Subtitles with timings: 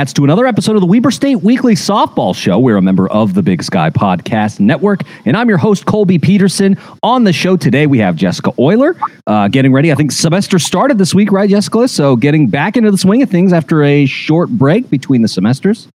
[0.00, 2.58] Wildcats, to another episode of the Weber State Weekly Softball Show.
[2.58, 6.78] We're a member of the Big Sky Podcast Network, and I'm your host, Colby Peterson.
[7.02, 9.92] On the show today, we have Jessica Euler uh, getting ready.
[9.92, 11.86] I think semester started this week, right, Jessica?
[11.86, 15.86] So getting back into the swing of things after a short break between the semesters.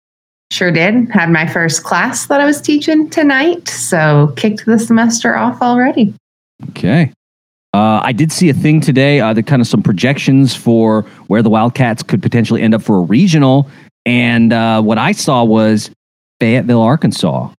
[0.52, 1.10] Sure did.
[1.10, 6.14] Had my first class that I was teaching tonight, so kicked the semester off already.
[6.70, 7.12] Okay.
[7.74, 11.42] Uh, I did see a thing today, uh, that kind of some projections for where
[11.42, 13.68] the Wildcats could potentially end up for a regional.
[14.06, 15.90] And uh, what I saw was
[16.40, 17.50] Fayetteville, Arkansas.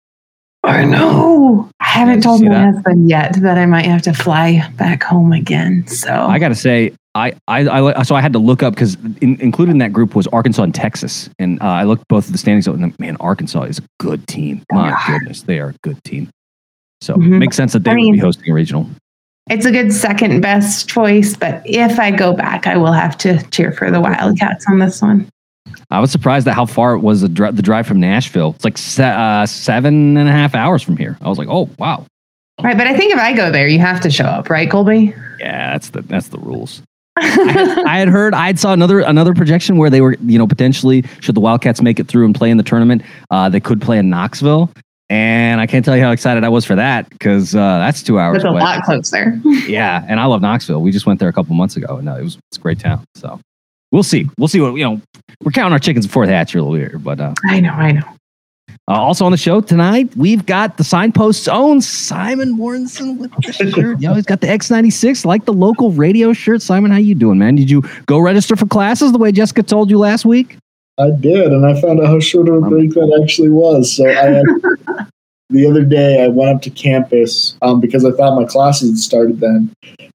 [0.64, 1.70] I know.
[1.80, 2.74] I haven't told my that?
[2.74, 5.86] husband yet that I might have to fly back home again.
[5.86, 8.96] So I got to say, I, I, I, so I had to look up because
[9.22, 11.30] in, included in that group was Arkansas and Texas.
[11.38, 14.26] And uh, I looked both of the standings up and man, Arkansas is a good
[14.26, 14.62] team.
[14.72, 15.18] My Yeah.
[15.18, 16.28] goodness, they are a good team.
[17.00, 17.38] So Mhm.
[17.38, 18.88] makes sense that they I would be hosting a regional.
[19.48, 23.40] it's a good second best choice, but if I go back, I will have to
[23.50, 25.28] cheer for the Wildcats on this one.
[25.90, 28.52] I was surprised at how far it was the, dri- the drive from Nashville.
[28.56, 31.16] It's like se- uh, seven and a half hours from here.
[31.20, 32.04] I was like, oh wow,
[32.62, 35.14] Right, but I think if I go there, you have to show up, right, Colby?
[35.38, 36.82] yeah, that's the that's the rules.
[37.18, 40.38] I had, I had heard I had saw another another projection where they were you
[40.38, 43.60] know potentially should the Wildcats make it through and play in the tournament, uh, they
[43.60, 44.70] could play in Knoxville.
[45.08, 48.18] And I can't tell you how excited I was for that because uh, that's two
[48.18, 48.60] hours It's a away.
[48.60, 49.40] lot closer.
[49.68, 50.82] Yeah, and I love Knoxville.
[50.82, 52.80] We just went there a couple months ago, and uh, it was it's a great
[52.80, 53.04] town.
[53.14, 53.38] So
[53.92, 54.28] we'll see.
[54.38, 55.00] We'll see what you know.
[55.42, 57.92] We're counting our chickens before they hatch a little here, but uh, I know, I
[57.92, 58.02] know.
[58.88, 63.52] uh, also on the show tonight, we've got the signpost's own Simon Morrison with the
[63.72, 64.00] shirt.
[64.00, 66.62] Yo, he's got the X96, like the local radio shirt.
[66.62, 67.54] Simon, how you doing, man?
[67.56, 70.56] Did you go register for classes the way Jessica told you last week?
[70.98, 73.94] I did, and I found out how short of a break that actually was.
[73.94, 74.44] So I had,
[75.50, 78.98] the other day I went up to campus um, because I thought my classes had
[78.98, 79.70] started then,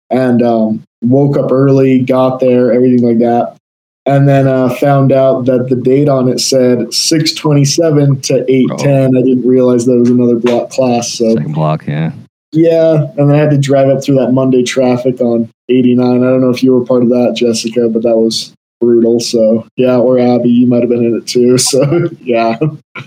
[0.09, 3.57] and um, woke up early, got there, everything like that,
[4.05, 8.43] and then uh, found out that the date on it said six twenty seven to
[8.51, 9.15] eight ten.
[9.15, 11.13] I didn't realize that was another block class.
[11.13, 12.11] So Second block, yeah.
[12.51, 16.23] yeah, and then I had to drive up through that Monday traffic on eighty nine.
[16.23, 19.19] I don't know if you were part of that, Jessica, but that was brutal.
[19.19, 21.57] So yeah, or Abby, you might have been in it too.
[21.59, 22.57] So yeah,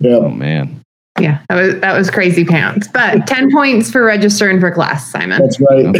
[0.00, 0.16] yeah.
[0.16, 0.80] Oh man.
[1.20, 2.88] Yeah, that was that was crazy pants.
[2.92, 5.40] But ten points for registering for class, Simon.
[5.40, 5.96] That's right.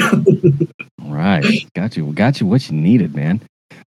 [1.02, 1.44] All right.
[1.74, 2.12] Got you.
[2.12, 3.40] Got you what you needed, man.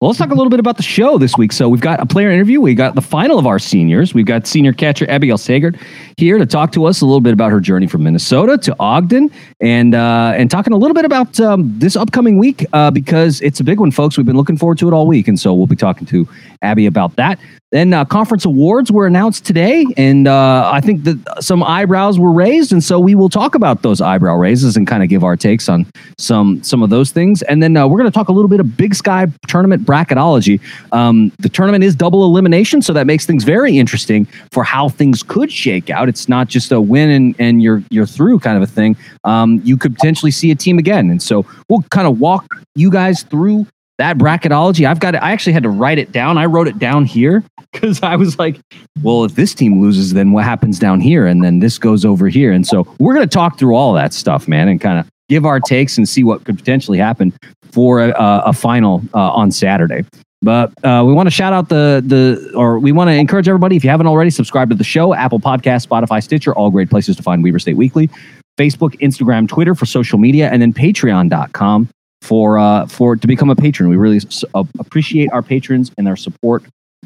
[0.04, 1.50] Well, let's talk a little bit about the show this week.
[1.50, 2.60] So we've got a player interview.
[2.60, 4.12] We got the final of our seniors.
[4.12, 5.80] We've got senior catcher Abigail Sagert
[6.16, 9.30] here to talk to us a little bit about her journey from Minnesota to Ogden,
[9.60, 13.60] and uh, and talking a little bit about um, this upcoming week uh, because it's
[13.60, 14.16] a big one, folks.
[14.16, 16.28] We've been looking forward to it all week, and so we'll be talking to
[16.62, 17.38] Abby about that.
[17.74, 22.30] Then uh, conference awards were announced today, and uh, I think that some eyebrows were
[22.30, 25.36] raised, and so we will talk about those eyebrow raises and kind of give our
[25.36, 25.84] takes on
[26.16, 27.42] some some of those things.
[27.42, 30.60] And then uh, we're going to talk a little bit of Big Sky tournament bracketology.
[30.92, 35.24] Um, the tournament is double elimination, so that makes things very interesting for how things
[35.24, 36.03] could shake out.
[36.08, 38.96] It's not just a win and, and you're you're through kind of a thing.
[39.24, 42.90] Um, you could potentially see a team again, and so we'll kind of walk you
[42.90, 43.66] guys through
[43.98, 44.86] that bracketology.
[44.86, 45.14] I've got.
[45.14, 45.18] it.
[45.22, 46.38] I actually had to write it down.
[46.38, 48.60] I wrote it down here because I was like,
[49.02, 52.28] well, if this team loses, then what happens down here, and then this goes over
[52.28, 55.46] here, and so we're to talk through all that stuff, man, and kind of give
[55.46, 57.32] our takes and see what could potentially happen
[57.72, 58.12] for a,
[58.44, 60.04] a final uh, on Saturday.
[60.44, 63.76] But uh, we want to shout out the the or we want to encourage everybody
[63.76, 67.16] if you haven't already subscribe to the show Apple Podcast, Spotify, Stitcher, all great places
[67.16, 68.10] to find Weber State Weekly,
[68.58, 71.88] Facebook, Instagram, Twitter for social media, and then Patreon.com
[72.20, 73.88] for uh, for to become a patron.
[73.88, 76.62] We really s- uh, appreciate our patrons and their support,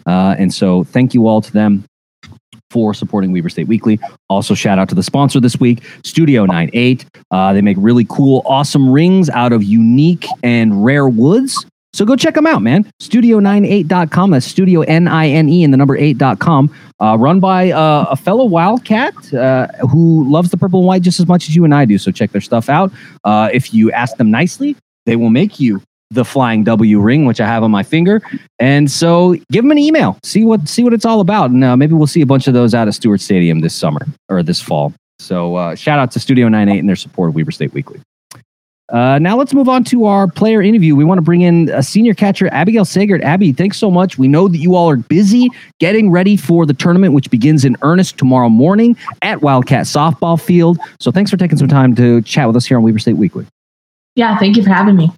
[0.06, 1.84] uh, and so thank you all to them
[2.70, 3.98] for supporting Weber State Weekly.
[4.28, 7.06] Also, shout out to the sponsor this week, Studio 98.
[7.30, 11.64] Uh, they make really cool, awesome rings out of unique and rare woods.
[11.98, 12.88] So go check them out, man.
[13.02, 14.30] Studio98.com.
[14.30, 16.72] That's Studio N I N E and the number 8.com.
[17.00, 21.18] Uh, run by uh, a fellow Wildcat uh, who loves the purple and white just
[21.18, 21.98] as much as you and I do.
[21.98, 22.92] So check their stuff out.
[23.24, 27.40] Uh, if you ask them nicely, they will make you the flying W ring, which
[27.40, 28.22] I have on my finger.
[28.60, 31.76] And so give them an email, see what see what it's all about, and uh,
[31.76, 34.60] maybe we'll see a bunch of those out of Stewart Stadium this summer or this
[34.60, 34.92] fall.
[35.18, 38.00] So uh, shout out to Studio 98 and their support of Weber State Weekly.
[38.90, 40.96] Uh, now let's move on to our player interview.
[40.96, 43.22] We want to bring in a senior catcher, Abigail Sagert.
[43.22, 44.16] Abby, thanks so much.
[44.16, 47.76] We know that you all are busy getting ready for the tournament, which begins in
[47.82, 50.78] earnest tomorrow morning at Wildcat Softball Field.
[51.00, 53.46] So thanks for taking some time to chat with us here on Weber State Weekly.
[54.16, 55.12] Yeah, thank you for having me.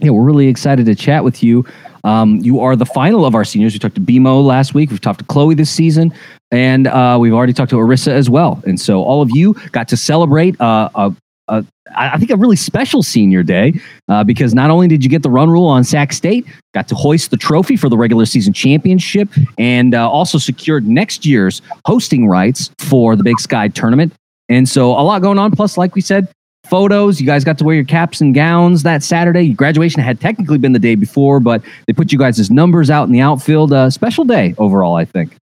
[0.00, 1.64] Yeah, we're really excited to chat with you.
[2.02, 3.74] Um, you are the final of our seniors.
[3.74, 4.90] We talked to BMO last week.
[4.90, 6.12] We've talked to Chloe this season,
[6.50, 8.60] and uh, we've already talked to Arissa as well.
[8.66, 11.14] And so all of you got to celebrate uh, a
[11.48, 11.64] a
[11.94, 13.74] I think a really special senior day
[14.08, 16.94] uh, because not only did you get the run rule on Sac State, got to
[16.94, 19.28] hoist the trophy for the regular season championship,
[19.58, 24.12] and uh, also secured next year's hosting rights for the Big Sky tournament.
[24.48, 25.50] And so a lot going on.
[25.50, 26.28] Plus, like we said,
[26.66, 27.20] photos.
[27.20, 29.42] You guys got to wear your caps and gowns that Saturday.
[29.42, 33.04] Your graduation had technically been the day before, but they put you guys numbers out
[33.04, 33.72] in the outfield.
[33.72, 35.36] Uh, special day overall, I think.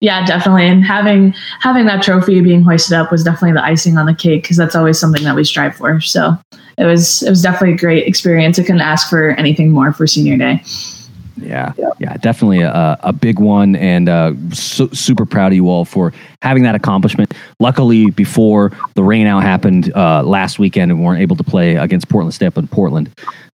[0.00, 0.66] Yeah, definitely.
[0.66, 4.42] And having having that trophy being hoisted up was definitely the icing on the cake
[4.42, 6.00] because that's always something that we strive for.
[6.00, 6.36] So
[6.76, 8.58] it was it was definitely a great experience.
[8.58, 10.62] I couldn't ask for anything more for senior day.
[11.36, 15.84] Yeah, yeah, definitely a, a big one, and uh, su- super proud of you all
[15.84, 16.12] for
[16.42, 17.34] having that accomplishment.
[17.58, 21.74] Luckily, before the rain out happened uh, last weekend, and we weren't able to play
[21.74, 23.10] against Portland State in Portland.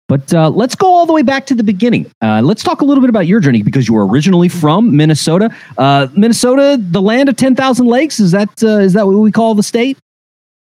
[0.08, 2.10] But uh, let's go all the way back to the beginning.
[2.22, 5.54] Uh, let's talk a little bit about your journey because you were originally from Minnesota.
[5.76, 8.18] Uh, Minnesota, the land of ten thousand lakes.
[8.18, 9.98] Is that uh, is that what we call the state?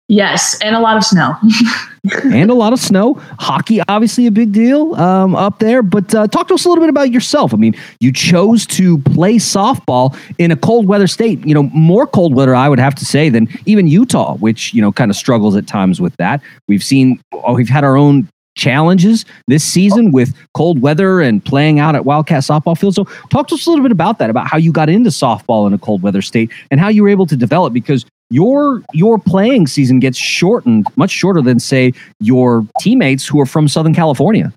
[0.08, 1.34] Yes, and a lot of snow.
[2.24, 3.14] and a lot of snow.
[3.40, 5.82] Hockey, obviously, a big deal um, up there.
[5.82, 7.52] But uh, talk to us a little bit about yourself.
[7.52, 11.44] I mean, you chose to play softball in a cold weather state.
[11.44, 14.80] You know, more cold weather, I would have to say, than even Utah, which you
[14.80, 16.40] know kind of struggles at times with that.
[16.68, 21.78] We've seen, oh, we've had our own challenges this season with cold weather and playing
[21.78, 22.94] out at Wildcat softball field.
[22.94, 25.66] So, talk to us a little bit about that, about how you got into softball
[25.66, 29.18] in a cold weather state and how you were able to develop because your your
[29.18, 34.52] playing season gets shortened much shorter than say your teammates who are from Southern California.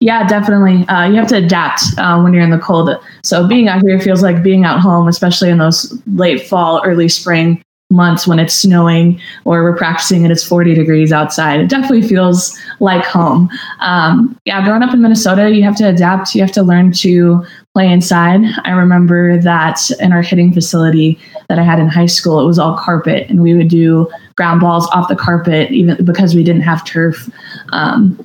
[0.00, 0.86] Yeah, definitely.
[0.88, 2.90] Uh, you have to adapt uh, when you're in the cold.
[3.22, 7.08] So being out here feels like being out home, especially in those late fall, early
[7.08, 7.62] spring
[7.92, 11.60] months when it's snowing or we're practicing and it's 40 degrees outside.
[11.60, 13.48] It definitely feels like home.
[13.80, 16.34] Um, yeah, growing up in Minnesota, you have to adapt.
[16.34, 17.44] You have to learn to
[17.74, 18.40] play inside.
[18.64, 21.18] I remember that in our hitting facility
[21.48, 24.60] that I had in high school, it was all carpet, and we would do ground
[24.60, 27.30] balls off the carpet, even because we didn't have turf.
[27.70, 28.24] Um,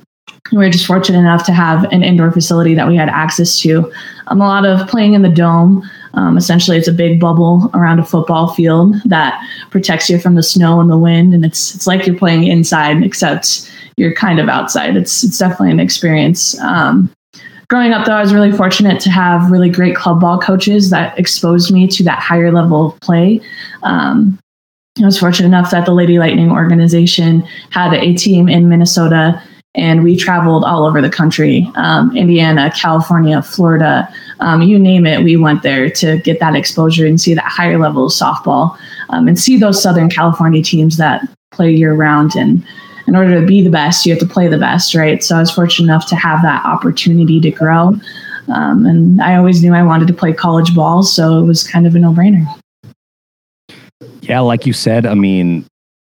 [0.52, 3.92] we were just fortunate enough to have an indoor facility that we had access to.
[4.28, 5.88] Um, a lot of playing in the dome.
[6.14, 9.40] Um, essentially, it's a big bubble around a football field that
[9.70, 13.02] protects you from the snow and the wind, and it's it's like you're playing inside,
[13.02, 14.96] except you're kind of outside.
[14.96, 16.58] It's it's definitely an experience.
[16.60, 17.10] Um,
[17.68, 21.18] growing up, though, I was really fortunate to have really great club ball coaches that
[21.18, 23.40] exposed me to that higher level of play.
[23.82, 24.38] Um,
[25.00, 29.40] I was fortunate enough that the Lady Lightning organization had a team in Minnesota
[29.78, 34.08] and we traveled all over the country um, indiana california florida
[34.40, 37.78] um, you name it we went there to get that exposure and see that higher
[37.78, 38.76] level of softball
[39.10, 42.66] um, and see those southern california teams that play year round and
[43.06, 45.22] in order to be the best you have to play the best right?
[45.22, 47.94] So i was fortunate enough to have that opportunity to grow
[48.48, 51.86] um, and i always knew i wanted to play college ball so it was kind
[51.86, 52.46] of a no-brainer.
[54.28, 55.66] Yeah, like you said, I mean,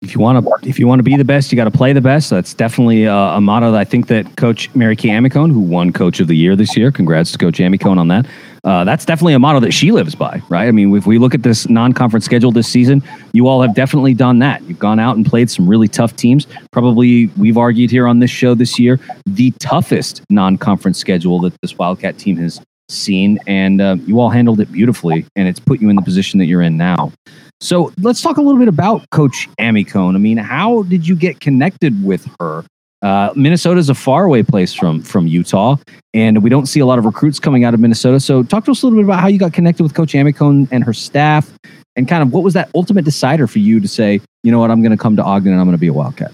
[0.04, 1.92] if you want to if you want to be the best, you got to play
[1.92, 2.30] the best.
[2.30, 5.92] That's definitely a, a, motto that I think that Coach Mary Kay Amicone, who won
[5.92, 8.26] Coach of the Year this year, congrats to Coach Amicone on that.
[8.64, 10.68] Uh, that's definitely a motto that she lives by, right?
[10.68, 14.14] I mean, if we look at this non-conference schedule this season, you all have definitely
[14.14, 14.62] done that.
[14.62, 16.46] You've gone out and played some really tough teams.
[16.70, 21.76] Probably, we've argued here on this show this year, the toughest non-conference schedule that this
[21.76, 25.90] Wildcat team has seen, and uh, you all handled it beautifully, and it's put you
[25.90, 27.12] in the position that you're in now.
[27.60, 30.14] So let's talk a little bit about Coach Amicone.
[30.14, 32.64] I mean, how did you get connected with her?
[33.02, 35.76] Uh, Minnesota is a faraway place from from Utah,
[36.14, 38.18] and we don't see a lot of recruits coming out of Minnesota.
[38.18, 40.32] So, talk to us a little bit about how you got connected with Coach Amy
[40.32, 41.52] Amicone and her staff,
[41.96, 44.70] and kind of what was that ultimate decider for you to say, you know what,
[44.70, 46.32] I'm going to come to Ogden and I'm going to be a Wildcat.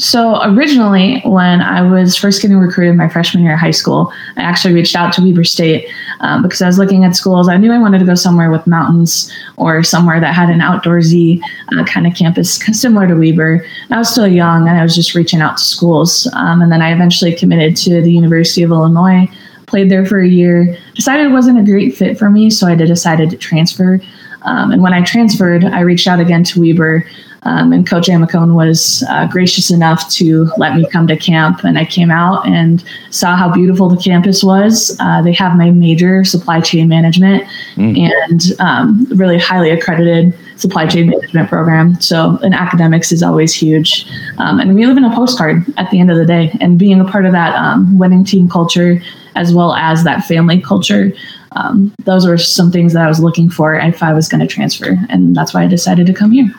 [0.00, 4.42] So originally, when I was first getting recruited my freshman year of high school, I
[4.42, 5.86] actually reached out to Weber State
[6.20, 7.48] um, because I was looking at schools.
[7.48, 11.42] I knew I wanted to go somewhere with mountains or somewhere that had an outdoorsy
[11.76, 13.64] uh, kind of campus similar to Weber.
[13.90, 16.26] I was still young and I was just reaching out to schools.
[16.32, 19.28] Um, and then I eventually committed to the University of Illinois,
[19.66, 22.74] played there for a year, decided it wasn't a great fit for me, so I
[22.74, 24.00] decided to transfer.
[24.42, 27.06] Um, and when I transferred, I reached out again to Weber.
[27.42, 31.64] Um, and Coach Amicone was uh, gracious enough to let me come to camp.
[31.64, 34.96] And I came out and saw how beautiful the campus was.
[35.00, 37.44] Uh, they have my major, supply chain management,
[37.76, 37.98] mm.
[37.98, 41.98] and um, really highly accredited supply chain management program.
[42.00, 44.06] So, in academics is always huge.
[44.38, 46.54] Um, and we live in a postcard at the end of the day.
[46.60, 49.02] And being a part of that um, winning team culture,
[49.34, 51.12] as well as that family culture,
[51.52, 54.46] um, those were some things that I was looking for if I was going to
[54.46, 54.96] transfer.
[55.08, 56.52] And that's why I decided to come here.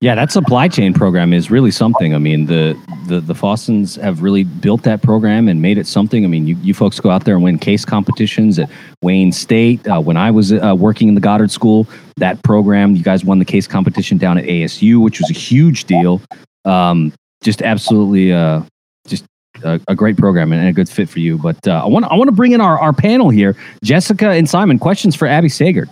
[0.00, 2.14] Yeah, that supply chain program is really something.
[2.14, 2.74] I mean, the
[3.06, 6.24] the the Fawstons have really built that program and made it something.
[6.24, 8.70] I mean, you, you folks go out there and win case competitions at
[9.02, 9.86] Wayne State.
[9.86, 13.40] Uh, when I was uh, working in the Goddard School, that program, you guys won
[13.40, 16.22] the case competition down at ASU, which was a huge deal.
[16.64, 18.62] Um, just absolutely, uh,
[19.06, 19.26] just
[19.64, 21.36] a, a, great program and a good fit for you.
[21.36, 23.54] But uh, I want I want to bring in our our panel here,
[23.84, 24.78] Jessica and Simon.
[24.78, 25.90] Questions for Abby Sagert.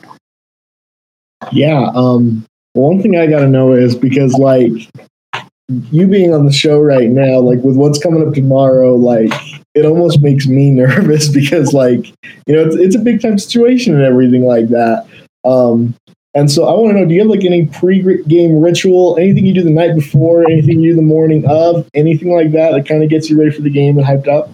[1.52, 4.72] Yeah, um, one thing I got to know is because like
[5.90, 9.32] you being on the show right now, like with what's coming up tomorrow, like
[9.74, 12.06] it almost makes me nervous because like
[12.46, 15.06] you know it's, it's a big time situation and everything like that.
[15.44, 15.94] Um,
[16.34, 19.54] and so I want to know: Do you have like any pre-game ritual, anything you
[19.54, 23.02] do the night before, anything you do the morning of, anything like that that kind
[23.02, 24.50] of gets you ready for the game and hyped up?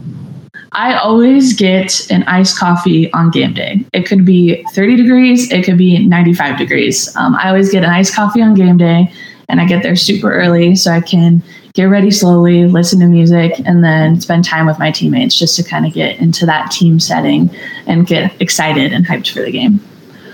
[0.75, 3.85] I always get an iced coffee on game day.
[3.93, 7.15] It could be 30 degrees, it could be 95 degrees.
[7.17, 9.13] Um, I always get an iced coffee on game day,
[9.49, 11.43] and I get there super early so I can
[11.75, 15.63] get ready slowly, listen to music, and then spend time with my teammates just to
[15.63, 17.51] kind of get into that team setting
[17.87, 19.81] and get excited and hyped for the game.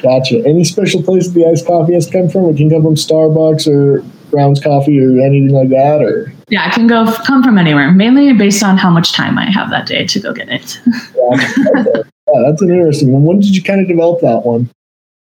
[0.03, 0.43] Gotcha.
[0.47, 2.47] Any special place the iced coffee has come from?
[2.47, 6.75] It can come from Starbucks or Brown's Coffee or anything like that, or yeah, it
[6.75, 7.91] can go come from anywhere.
[7.93, 10.81] Mainly based on how much time I have that day to go get it.
[10.87, 13.25] yeah, that's an interesting one.
[13.25, 14.69] When did you kind of develop that one?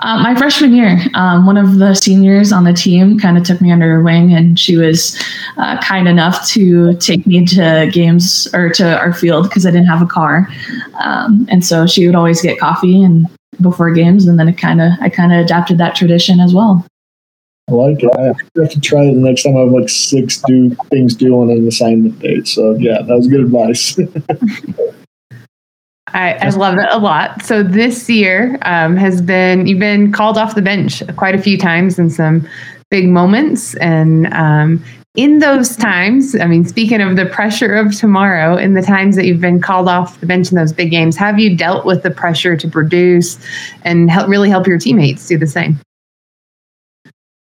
[0.03, 3.61] Uh, my freshman year, um, one of the seniors on the team kind of took
[3.61, 5.21] me under her wing, and she was
[5.57, 9.85] uh, kind enough to take me to games or to our field because I didn't
[9.85, 10.49] have a car,
[11.03, 13.27] um, and so she would always get coffee and
[13.61, 16.83] before games, and then it kind of I kind of adapted that tradition as well.
[17.71, 18.09] I like it.
[18.17, 21.33] I have to try it the next time I have like six do things due
[21.35, 22.47] on an assignment date.
[22.47, 23.97] So yeah, that was good advice.
[26.13, 27.41] I, I, love it a lot.
[27.43, 31.57] So this year um, has been you've been called off the bench quite a few
[31.57, 32.45] times in some
[32.89, 34.83] big moments, and um,
[35.15, 39.25] in those times, I mean, speaking of the pressure of tomorrow, in the times that
[39.25, 42.11] you've been called off the bench in those big games, have you dealt with the
[42.11, 43.37] pressure to produce
[43.83, 45.77] and help really help your teammates do the same?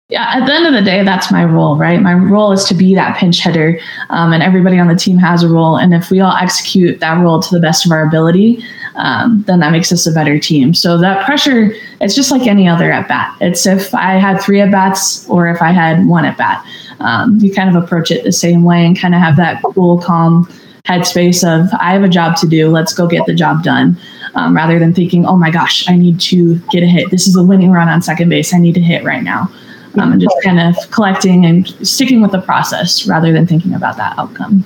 [0.10, 2.02] Yeah, at the end of the day, that's my role, right?
[2.02, 5.44] My role is to be that pinch hitter, um, and everybody on the team has
[5.44, 5.78] a role.
[5.78, 8.64] And if we all execute that role to the best of our ability,
[8.96, 10.74] um, then that makes us a better team.
[10.74, 13.38] So that pressure, it's just like any other at bat.
[13.40, 16.66] It's if I had three at bats or if I had one at bat.
[17.00, 20.00] Um, you kind of approach it the same way and kind of have that cool,
[20.00, 20.46] calm
[20.86, 22.68] headspace of I have a job to do.
[22.70, 23.96] Let's go get the job done.
[24.34, 27.10] Um, rather than thinking, oh my gosh, I need to get a hit.
[27.10, 28.54] This is a winning run on second base.
[28.54, 29.50] I need to hit right now
[29.98, 33.98] um, and just kind of collecting and sticking with the process rather than thinking about
[33.98, 34.64] that outcome.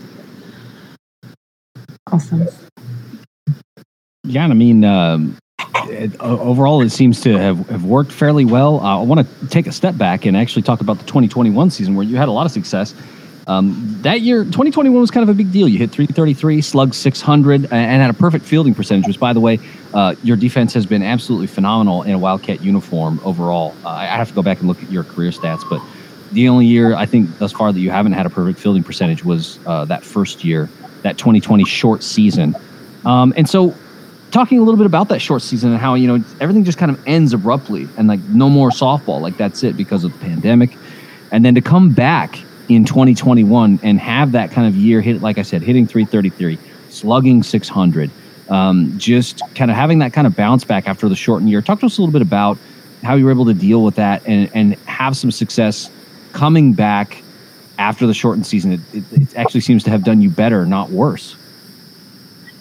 [2.12, 2.48] Awesome.
[4.24, 5.38] Yeah, I mean, um,
[5.86, 8.80] it, overall, it seems to have, have worked fairly well.
[8.80, 11.96] Uh, I want to take a step back and actually talk about the 2021 season
[11.96, 12.94] where you had a lot of success.
[13.46, 15.68] Um, that year, 2021 was kind of a big deal.
[15.68, 19.60] You hit 333, slugged 600, and had a perfect fielding percentage, which, by the way,
[19.94, 23.76] uh, your defense has been absolutely phenomenal in a Wildcat uniform overall.
[23.84, 25.82] Uh, I have to go back and look at your career stats, but
[26.32, 29.24] the only year I think thus far that you haven't had a perfect fielding percentage
[29.24, 30.70] was uh, that first year,
[31.02, 32.56] that 2020 short season.
[33.06, 33.76] Um, and so,
[34.32, 36.90] talking a little bit about that short season and how you know everything just kind
[36.90, 40.78] of ends abruptly and like no more softball, like that's it because of the pandemic,
[41.32, 42.40] and then to come back
[42.70, 46.58] in 2021 and have that kind of year hit, like I said, hitting 333,
[46.90, 48.10] slugging 600,
[48.50, 51.62] um, just kind of having that kind of bounce back after the shortened year.
[51.62, 52.58] Talk to us a little bit about
[53.04, 55.90] how you were able to deal with that and, and have some success
[56.32, 57.22] coming back
[57.78, 58.74] after the shortened season.
[58.74, 61.36] It, it, it actually seems to have done you better, not worse.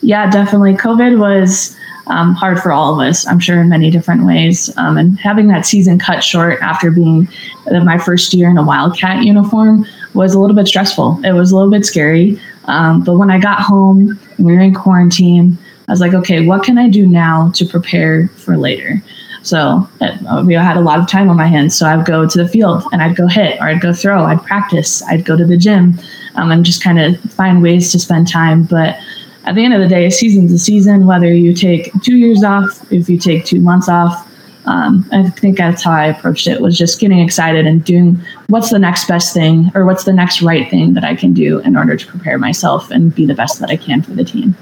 [0.00, 0.74] Yeah, definitely.
[0.74, 4.76] COVID was um, hard for all of us, I'm sure, in many different ways.
[4.76, 7.28] Um, and having that season cut short after being
[7.70, 11.20] my first year in a Wildcat uniform was a little bit stressful.
[11.24, 12.40] It was a little bit scary.
[12.64, 15.56] Um, but when I got home, we were in quarantine,
[15.88, 19.02] I was like, okay, what can I do now to prepare for later?
[19.42, 21.76] So uh, we had a lot of time on my hands.
[21.76, 24.42] So I'd go to the field and I'd go hit or I'd go throw, I'd
[24.44, 25.98] practice, I'd go to the gym
[26.36, 28.62] um, and just kind of find ways to spend time.
[28.62, 28.98] But
[29.44, 32.44] at the end of the day, a season's a season, whether you take two years
[32.44, 34.28] off, if you take two months off.
[34.64, 38.70] Um, I think that's how I approached it was just getting excited and doing what's
[38.70, 41.76] the next best thing or what's the next right thing that I can do in
[41.76, 44.54] order to prepare myself and be the best that I can for the team.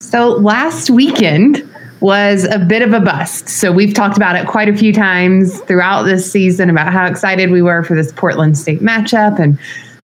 [0.00, 1.68] So last weekend
[2.00, 3.48] was a bit of a bust.
[3.48, 7.50] So we've talked about it quite a few times throughout this season about how excited
[7.50, 9.58] we were for this Portland State matchup and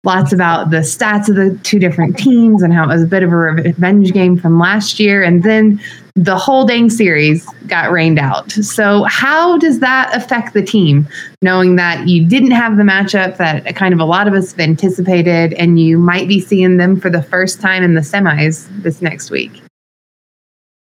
[0.04, 3.23] lots about the stats of the two different teams and how it was a bit
[3.23, 5.23] of a revenge game from last year.
[5.23, 5.80] And then
[6.14, 8.50] the whole dang series got rained out.
[8.50, 11.07] So, how does that affect the team,
[11.42, 14.61] knowing that you didn't have the matchup that kind of a lot of us have
[14.61, 19.00] anticipated, and you might be seeing them for the first time in the semis this
[19.00, 19.62] next week?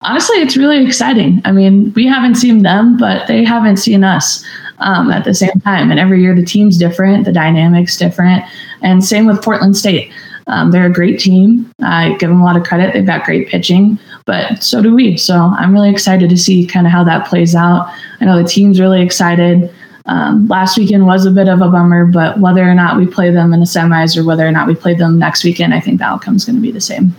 [0.01, 1.41] Honestly, it's really exciting.
[1.43, 4.45] I mean, we haven't seen them, but they haven't seen us
[4.79, 5.91] um, at the same time.
[5.91, 8.43] And every year the team's different, the dynamic's different.
[8.81, 10.11] And same with Portland State.
[10.47, 11.71] Um, they're a great team.
[11.81, 12.93] I give them a lot of credit.
[12.93, 15.15] They've got great pitching, but so do we.
[15.15, 17.93] So I'm really excited to see kind of how that plays out.
[18.19, 19.71] I know the team's really excited.
[20.07, 23.29] Um, last weekend was a bit of a bummer, but whether or not we play
[23.29, 25.99] them in the semis or whether or not we play them next weekend, I think
[25.99, 27.13] the outcome is going to be the same.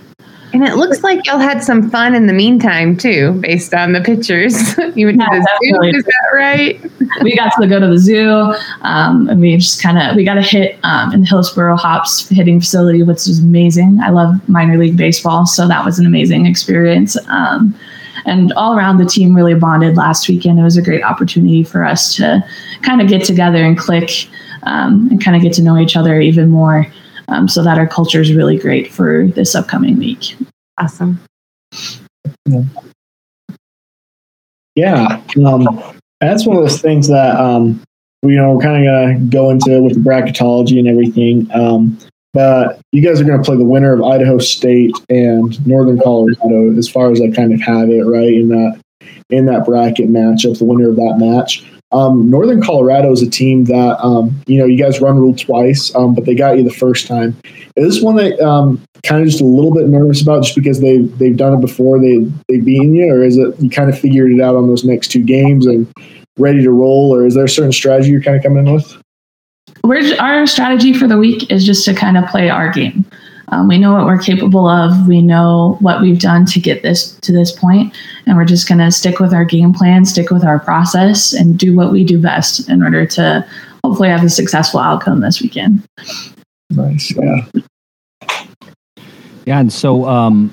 [0.52, 4.00] And it looks like y'all had some fun in the meantime too, based on the
[4.00, 4.76] pictures.
[4.97, 6.80] you went yeah, to the zoo, is that right?
[7.23, 10.38] we got to go to the zoo, um, and we just kind of we got
[10.38, 14.00] a hit um, in the Hillsboro Hops hitting facility, which was amazing.
[14.02, 17.16] I love minor league baseball, so that was an amazing experience.
[17.28, 17.75] Um,
[18.26, 20.59] and all around the team really bonded last weekend.
[20.59, 22.45] It was a great opportunity for us to
[22.83, 24.28] kind of get together and click
[24.64, 26.87] um, and kind of get to know each other even more
[27.31, 30.37] um, so that our culture is really great for this upcoming week.
[30.79, 31.21] Awesome.
[34.75, 35.81] Yeah, um,
[36.21, 37.83] that's one of those things that um,
[38.23, 41.51] we, you know we're kind of gonna go into with the bracketology and everything.
[41.53, 41.99] Um,
[42.33, 46.77] but you guys are going to play the winner of Idaho State and Northern Colorado,
[46.77, 48.81] as far as I kind of have it right in that
[49.31, 51.65] in that bracket matchup, the winner of that match.
[51.92, 55.94] Um, Northern Colorado is a team that um, you know you guys run rule twice,
[55.94, 57.37] um, but they got you the first time.
[57.76, 60.80] Is this one that um, kind of just a little bit nervous about, just because
[60.80, 62.18] they they've done it before, they
[62.49, 65.09] they've beaten you, or is it you kind of figured it out on those next
[65.09, 65.92] two games and
[66.38, 68.97] ready to roll, or is there a certain strategy you're kind of coming in with?
[69.82, 73.04] We're, our strategy for the week is just to kind of play our game.
[73.50, 75.09] Um, we know what we're capable of.
[75.09, 77.94] We know what we've done to get this to this point,
[78.27, 81.59] and we're just going to stick with our game plan, stick with our process, and
[81.59, 83.46] do what we do best in order to
[83.85, 85.85] hopefully have a successful outcome this weekend.
[86.70, 87.46] Nice, yeah.
[89.46, 90.53] Yeah, and so um,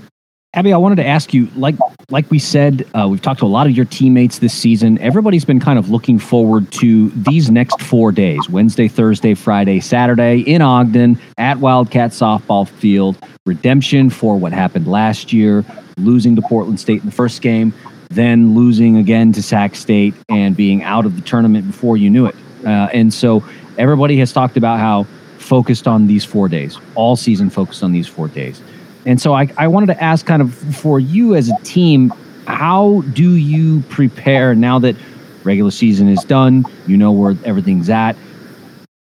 [0.58, 1.76] Abby, I wanted to ask you, like
[2.10, 4.98] like we said, uh, we've talked to a lot of your teammates this season.
[4.98, 10.40] Everybody's been kind of looking forward to these next four days: Wednesday, Thursday, Friday, Saturday
[10.40, 13.24] in Ogden at Wildcat Softball Field.
[13.46, 15.64] Redemption for what happened last year,
[15.98, 17.72] losing to Portland State in the first game,
[18.10, 22.26] then losing again to Sac State, and being out of the tournament before you knew
[22.26, 22.36] it.
[22.66, 23.44] Uh, and so
[23.78, 25.04] everybody has talked about how
[25.38, 28.60] focused on these four days, all season focused on these four days.
[29.08, 32.14] And so I, I wanted to ask kind of for you as a team,
[32.46, 34.98] how do you prepare now that
[35.46, 36.66] regular season is done?
[36.88, 38.18] You know where everything's at.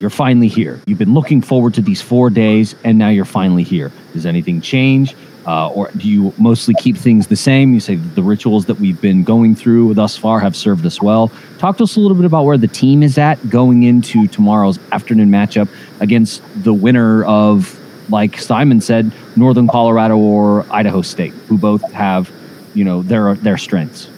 [0.01, 0.79] You're finally here.
[0.87, 3.91] You've been looking forward to these four days, and now you're finally here.
[4.13, 5.17] Does anything change?
[5.47, 7.73] Uh, or do you mostly keep things the same?
[7.73, 11.33] You say the rituals that we've been going through thus far have served us well.
[11.57, 14.79] Talk to us a little bit about where the team is at going into tomorrow's
[14.93, 21.59] afternoon matchup against the winner of like Simon said, Northern Colorado or Idaho State, who
[21.59, 22.31] both have,
[22.75, 24.09] you know, their their strengths.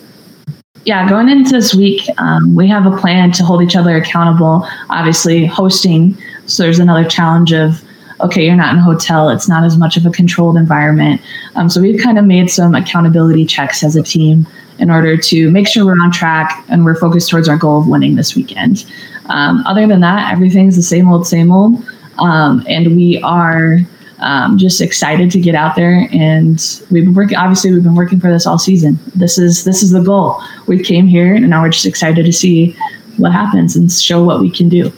[0.84, 4.68] Yeah, going into this week, um, we have a plan to hold each other accountable.
[4.88, 7.82] Obviously, hosting, so there's another challenge of
[8.20, 11.20] okay, you're not in a hotel, it's not as much of a controlled environment.
[11.54, 14.46] Um, so we've kind of made some accountability checks as a team
[14.78, 17.88] in order to make sure we're on track and we're focused towards our goal of
[17.88, 18.86] winning this weekend.
[19.26, 21.82] Um, other than that, everything's the same old, same old.
[22.18, 23.78] Um, and we are
[24.18, 26.08] um, just excited to get out there.
[26.12, 26.58] And
[26.90, 27.36] we've been working.
[27.36, 28.98] Obviously, we've been working for this all season.
[29.14, 30.40] This is this is the goal.
[30.66, 32.76] We came here, and now we're just excited to see
[33.16, 34.92] what happens and show what we can do.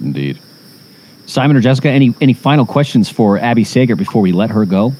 [0.00, 0.38] Indeed.
[1.26, 4.92] Simon or Jessica, any any final questions for Abby Sager before we let her go?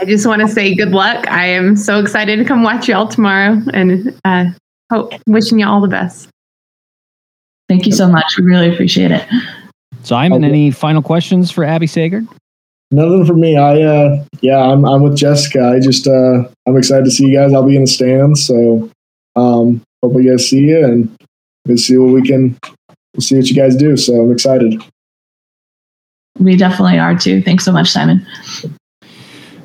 [0.00, 1.28] I just want to say good luck.
[1.28, 4.46] I am so excited to come watch y'all tomorrow, and uh,
[4.90, 6.28] hope wishing you all the best.
[7.68, 8.36] Thank you so much.
[8.38, 9.28] We really appreciate it.
[10.02, 10.52] Simon, okay.
[10.52, 12.22] any final questions for Abby Sager?
[12.90, 13.56] Nothing for me.
[13.56, 15.68] I uh yeah, I'm I'm with Jessica.
[15.68, 17.52] I just uh I'm excited to see you guys.
[17.52, 18.90] I'll be in the stands, so
[19.36, 21.16] um hope you guys see you and
[21.66, 22.58] we'll see what we can
[23.14, 23.96] we'll see what you guys do.
[23.96, 24.82] So I'm excited.
[26.38, 27.42] We definitely are too.
[27.42, 28.26] Thanks so much, Simon.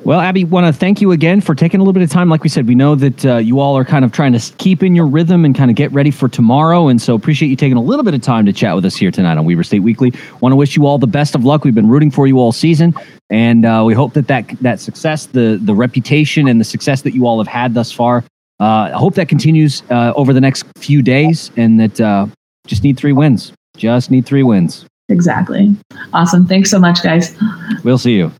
[0.06, 2.28] Well, Abby, want to thank you again for taking a little bit of time.
[2.28, 4.84] Like we said, we know that uh, you all are kind of trying to keep
[4.84, 6.86] in your rhythm and kind of get ready for tomorrow.
[6.86, 9.10] And so appreciate you taking a little bit of time to chat with us here
[9.10, 10.12] tonight on Weber State Weekly.
[10.40, 11.64] Want to wish you all the best of luck.
[11.64, 12.94] We've been rooting for you all season.
[13.30, 17.12] And uh, we hope that, that that success, the, the reputation and the success that
[17.12, 18.18] you all have had thus far,
[18.60, 22.28] uh, I hope that continues uh, over the next few days and that uh,
[22.68, 23.52] just need three wins.
[23.76, 24.86] Just need three wins.
[25.08, 25.74] Exactly.
[26.12, 26.46] Awesome.
[26.46, 27.36] Thanks so much, guys.
[27.82, 28.30] We'll see you.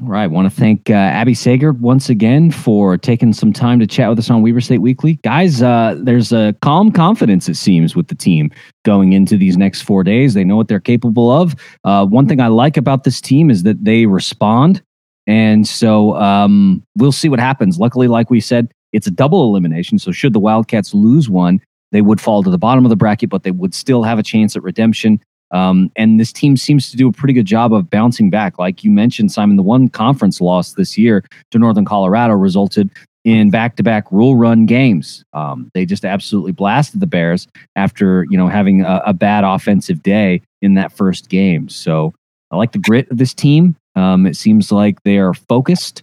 [0.00, 0.22] All right.
[0.22, 4.08] I Want to thank uh, Abby Sager once again for taking some time to chat
[4.08, 5.14] with us on Weber State Weekly.
[5.24, 8.52] Guys, uh, there's a calm confidence, it seems, with the team
[8.84, 10.34] going into these next four days.
[10.34, 11.56] They know what they're capable of.
[11.82, 14.82] Uh, one thing I like about this team is that they respond.
[15.26, 17.80] And so um, we'll see what happens.
[17.80, 19.98] Luckily, like we said, it's a double elimination.
[19.98, 23.30] So should the Wildcats lose one, they would fall to the bottom of the bracket,
[23.30, 25.20] but they would still have a chance at redemption.
[25.50, 28.58] Um, and this team seems to do a pretty good job of bouncing back.
[28.58, 32.90] Like you mentioned, Simon, the one conference loss this year to Northern Colorado resulted
[33.24, 35.24] in back-to-back rule run games.
[35.32, 40.02] Um, they just absolutely blasted the Bears after you know having a, a, bad offensive
[40.02, 41.68] day in that first game.
[41.68, 42.14] So
[42.50, 43.76] I like the grit of this team.
[43.96, 46.02] Um, it seems like they are focused.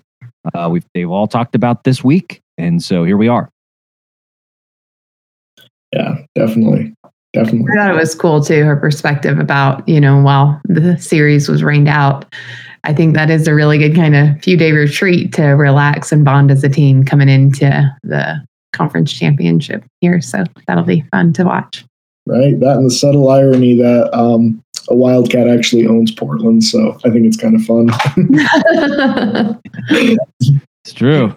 [0.53, 3.49] Uh, we've they've all talked about this week, and so here we are.
[5.91, 6.93] Yeah, definitely.
[7.36, 7.71] Definitely.
[7.74, 11.63] I thought it was cool too, her perspective about, you know, while the series was
[11.63, 12.34] rained out.
[12.86, 16.24] I think that is a really good kind of few day retreat to relax and
[16.24, 20.21] bond as a team coming into the conference championship here.
[20.21, 21.84] So that'll be fun to watch.
[22.28, 22.60] Right.
[22.60, 26.63] That and the subtle irony that um, a Wildcat actually owns Portland.
[26.63, 27.89] So I think it's kind of fun.
[30.84, 31.36] it's true.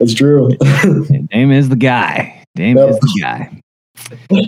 [0.00, 0.50] It's true.
[1.30, 2.44] Dame is the guy.
[2.54, 2.90] Dame yep.
[2.90, 3.60] is the guy.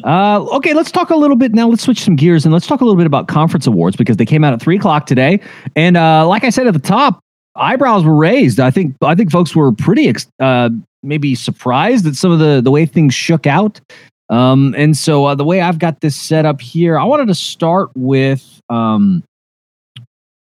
[0.05, 1.69] Uh, okay, let's talk a little bit now.
[1.69, 4.27] Let's switch some gears and let's talk a little bit about conference awards because they
[4.27, 5.41] came out at three o'clock today.
[5.77, 7.21] And uh, like I said at the top,
[7.57, 8.61] eyebrows were raised.
[8.61, 10.71] I think I think folks were pretty uh,
[11.03, 13.81] maybe surprised at some of the the way things shook out.
[14.31, 17.35] Um, and so uh, the way I've got this set up here, I wanted to
[17.35, 18.61] start with.
[18.71, 19.23] Um,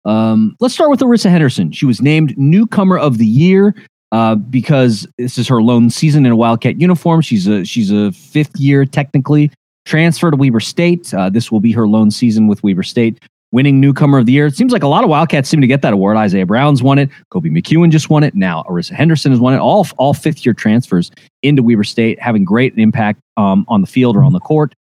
[0.07, 1.73] um, let's start with Arissa Henderson.
[1.73, 3.75] She was named newcomer of the year
[4.13, 7.21] uh, because this is her lone season in a Wildcat uniform.
[7.21, 9.51] She's a she's a fifth year technically
[9.85, 11.13] transfer to Weber State.
[11.15, 14.47] Uh, this will be her lone season with Weber State, winning newcomer of the year.
[14.47, 16.17] It seems like a lot of Wildcats seem to get that award.
[16.17, 17.09] Isaiah Brown's won it.
[17.33, 18.35] Koby McEwen just won it.
[18.35, 19.59] Now Arissa Henderson has won it.
[19.59, 21.11] All all fifth year transfers
[21.43, 24.75] into Weber State, having great impact um, on the field or on the court.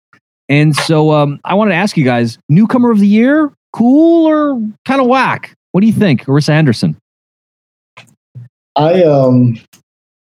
[0.49, 4.61] And so um, I wanted to ask you guys: newcomer of the year, cool or
[4.85, 5.55] kind of whack?
[5.73, 6.97] What do you think, Arissa Henderson?
[8.77, 9.59] I um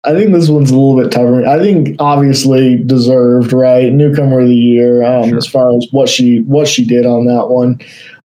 [0.05, 1.45] I think this one's a little bit tougher.
[1.45, 3.93] I think obviously deserved, right?
[3.93, 5.39] Newcomer of the year, um, sure.
[5.39, 7.81] as far as what she what she did on that one.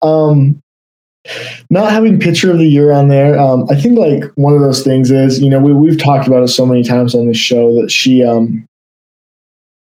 [0.00, 0.62] Um,
[1.70, 4.84] not having pitcher of the year on there, um, I think like one of those
[4.84, 7.78] things is, you know, we we've talked about it so many times on this show
[7.80, 8.66] that she um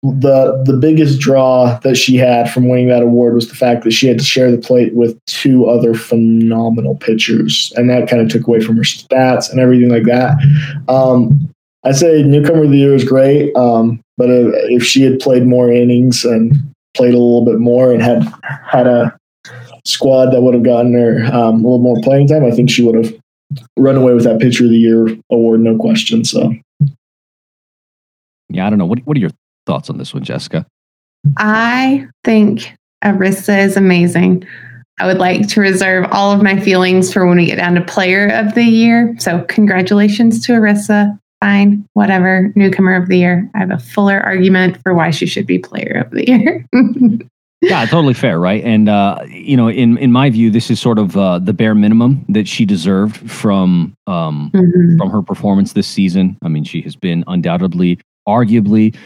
[0.05, 3.93] the the biggest draw that she had from winning that award was the fact that
[3.93, 8.29] she had to share the plate with two other phenomenal pitchers, and that kind of
[8.29, 10.37] took away from her stats and everything like that.
[10.88, 11.51] Um,
[11.85, 15.73] I'd say newcomer of the year is great, um, but if she had played more
[15.73, 16.53] innings and
[16.95, 18.23] played a little bit more and had
[18.67, 19.17] had a
[19.87, 22.85] squad that would have gotten her um, a little more playing time, I think she
[22.85, 23.14] would have
[23.79, 26.27] run away with that pitcher of the year award, no question.
[26.27, 26.53] So.
[28.51, 28.87] Yeah, I don't know.
[28.87, 29.31] What What are your
[29.66, 30.66] thoughts on this one, Jessica?
[31.37, 32.74] I think
[33.05, 34.46] Arissa is amazing.
[35.00, 37.83] I would like to reserve all of my feelings for when we get down to
[37.83, 39.14] player of the year.
[39.18, 41.18] So, congratulations to Arissa.
[41.40, 43.50] Fine, whatever, newcomer of the year.
[43.55, 46.66] I have a fuller argument for why she should be player of the year.
[47.61, 48.62] yeah, totally fair, right?
[48.64, 51.74] And uh, you know, in in my view, this is sort of uh, the bare
[51.74, 54.96] minimum that she deserved from um, mm-hmm.
[54.96, 56.38] from her performance this season.
[56.42, 58.96] I mean, she has been undoubtedly, arguably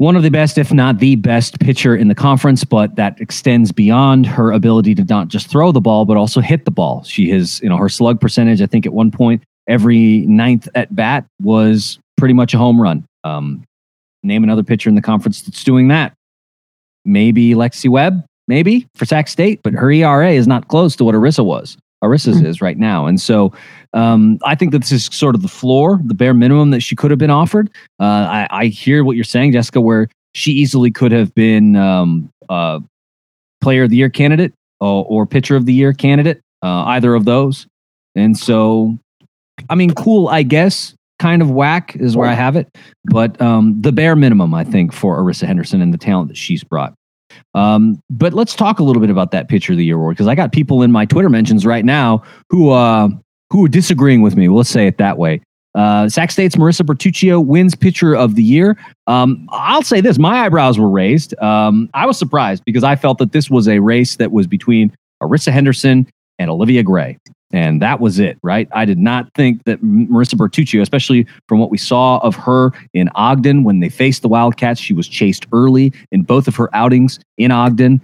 [0.00, 3.70] one of the best, if not the best pitcher in the conference, but that extends
[3.70, 7.04] beyond her ability to not just throw the ball, but also hit the ball.
[7.04, 10.96] She has, you know, her slug percentage, I think at one point, every ninth at
[10.96, 13.04] bat was pretty much a home run.
[13.24, 13.62] Um,
[14.22, 16.14] name another pitcher in the conference that's doing that.
[17.04, 21.14] Maybe Lexi Webb, maybe for Sac State, but her ERA is not close to what
[21.14, 21.76] Arissa was.
[22.02, 22.46] Arissa's mm-hmm.
[22.46, 23.06] is right now.
[23.06, 23.52] And so
[23.92, 26.96] um, I think that this is sort of the floor, the bare minimum that she
[26.96, 27.70] could have been offered.
[27.98, 32.30] Uh, I, I, hear what you're saying, Jessica, where she easily could have been um,
[32.48, 32.80] uh,
[33.60, 37.24] player of the year candidate or, or pitcher of the year candidate, uh, either of
[37.24, 37.66] those.
[38.14, 38.96] And so,
[39.68, 40.94] I mean, cool, I guess.
[41.18, 42.66] Kind of whack is where I have it,
[43.04, 46.64] but um, the bare minimum, I think, for Arissa Henderson and the talent that she's
[46.64, 46.94] brought.
[47.54, 50.28] Um, but let's talk a little bit about that pitcher of the year award because
[50.28, 53.08] I got people in my Twitter mentions right now who uh,
[53.50, 54.48] who are disagreeing with me.
[54.48, 55.40] Well, let's say it that way.
[55.74, 58.76] Uh, Sac State's Marissa Bertuccio wins pitcher of the year.
[59.06, 61.38] Um, I'll say this: my eyebrows were raised.
[61.40, 64.92] Um, I was surprised because I felt that this was a race that was between
[65.22, 67.18] Arissa Henderson and Olivia Gray.
[67.52, 68.68] And that was it, right?
[68.72, 73.08] I did not think that Marissa Bertuccio, especially from what we saw of her in
[73.14, 77.18] Ogden when they faced the Wildcats, she was chased early in both of her outings
[77.38, 78.02] in Ogden.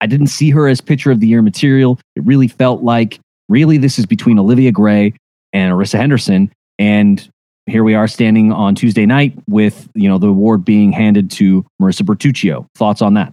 [0.00, 1.98] I didn't see her as pitcher of the year material.
[2.16, 5.14] It really felt like really this is between Olivia Gray
[5.52, 6.52] and Arissa Henderson.
[6.78, 7.26] And
[7.66, 11.64] here we are standing on Tuesday night with, you know, the award being handed to
[11.80, 12.66] Marissa Bertuccio.
[12.74, 13.32] Thoughts on that?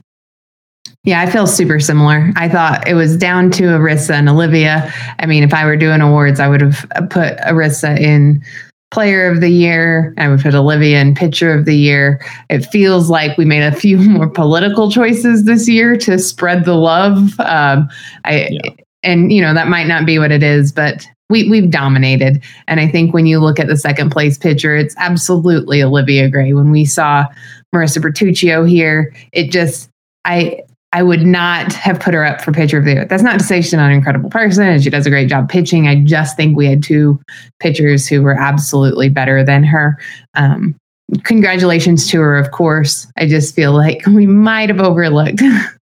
[1.06, 2.32] Yeah, I feel super similar.
[2.36, 4.94] I thought it was down to Arissa and Olivia.
[5.20, 8.44] I mean, if I were doing awards, I would have put Arissa in
[8.92, 10.14] player of the year.
[10.18, 12.20] I would put Olivia in pitcher of the year.
[12.50, 16.76] It feels like we made a few more political choices this year to spread the
[16.76, 17.40] love.
[17.40, 17.90] Um,
[18.26, 18.72] I yeah.
[19.04, 22.44] and you know that might not be what it is, but we we've dominated.
[22.68, 26.54] And I think when you look at the second place pitcher, it's absolutely Olivia Gray.
[26.54, 27.26] When we saw
[27.74, 29.90] Marissa Bertuccio here, it just
[30.26, 33.06] I I would not have put her up for pitcher of the year.
[33.06, 35.48] That's not to say she's not an incredible person and she does a great job
[35.48, 35.88] pitching.
[35.88, 37.20] I just think we had two
[37.60, 40.00] pitchers who were absolutely better than her.
[40.34, 40.76] Um,
[41.24, 43.08] congratulations to her, of course.
[43.18, 45.42] I just feel like we might have overlooked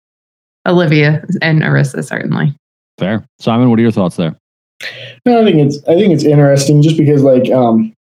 [0.66, 2.54] Olivia and Arissa, certainly.
[2.98, 3.24] Fair.
[3.40, 4.36] Simon, what are your thoughts there?
[5.26, 7.92] No, I think it's I think it's interesting just because like um,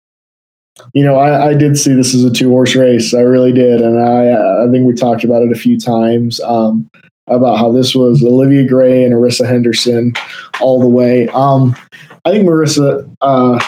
[0.93, 3.15] you know, I, I, did see this as a two horse race.
[3.15, 6.89] I really did, and I I think we talked about it a few times um,
[7.27, 10.15] about how this was Olivia Gray and Arissa Henderson
[10.61, 11.29] all the way.
[11.29, 11.77] Um,
[12.25, 13.59] I think Marissa, uh,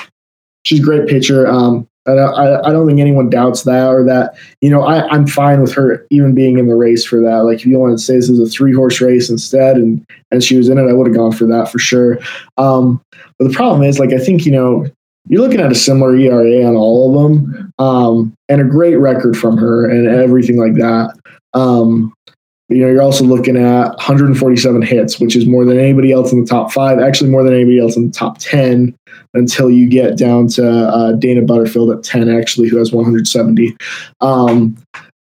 [0.64, 1.46] she's a great pitcher.
[1.46, 4.35] Um, I, I, I don't think anyone doubts that or that.
[4.61, 7.44] You know, I, I'm fine with her even being in the race for that.
[7.44, 10.42] Like, if you want to say this is a three horse race instead, and and
[10.42, 12.18] she was in it, I would have gone for that for sure.
[12.57, 13.00] Um,
[13.38, 14.87] but the problem is, like, I think you know
[15.29, 19.37] you're looking at a similar ERA on all of them, um, and a great record
[19.37, 21.15] from her and everything like that.
[21.55, 22.13] Um,
[22.69, 26.41] you know, you're also looking at 147 hits, which is more than anybody else in
[26.41, 28.95] the top five, actually more than anybody else in the top 10
[29.35, 33.77] until you get down to uh, Dana Butterfield at 10, actually, who has 170.
[34.23, 34.77] Um,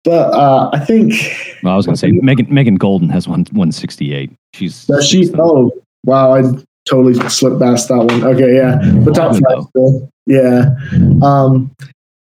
[0.05, 1.15] but uh, I think.
[1.63, 4.31] Well, I was going to say Megan Megan Golden has one 168.
[4.53, 4.87] She's.
[5.03, 5.31] She?
[5.39, 5.73] Oh,
[6.05, 6.35] wow.
[6.35, 6.43] I
[6.89, 8.25] totally slipped past that one.
[8.25, 10.11] Okay, yeah, but top five still.
[10.27, 10.75] Yeah,
[11.23, 11.75] um,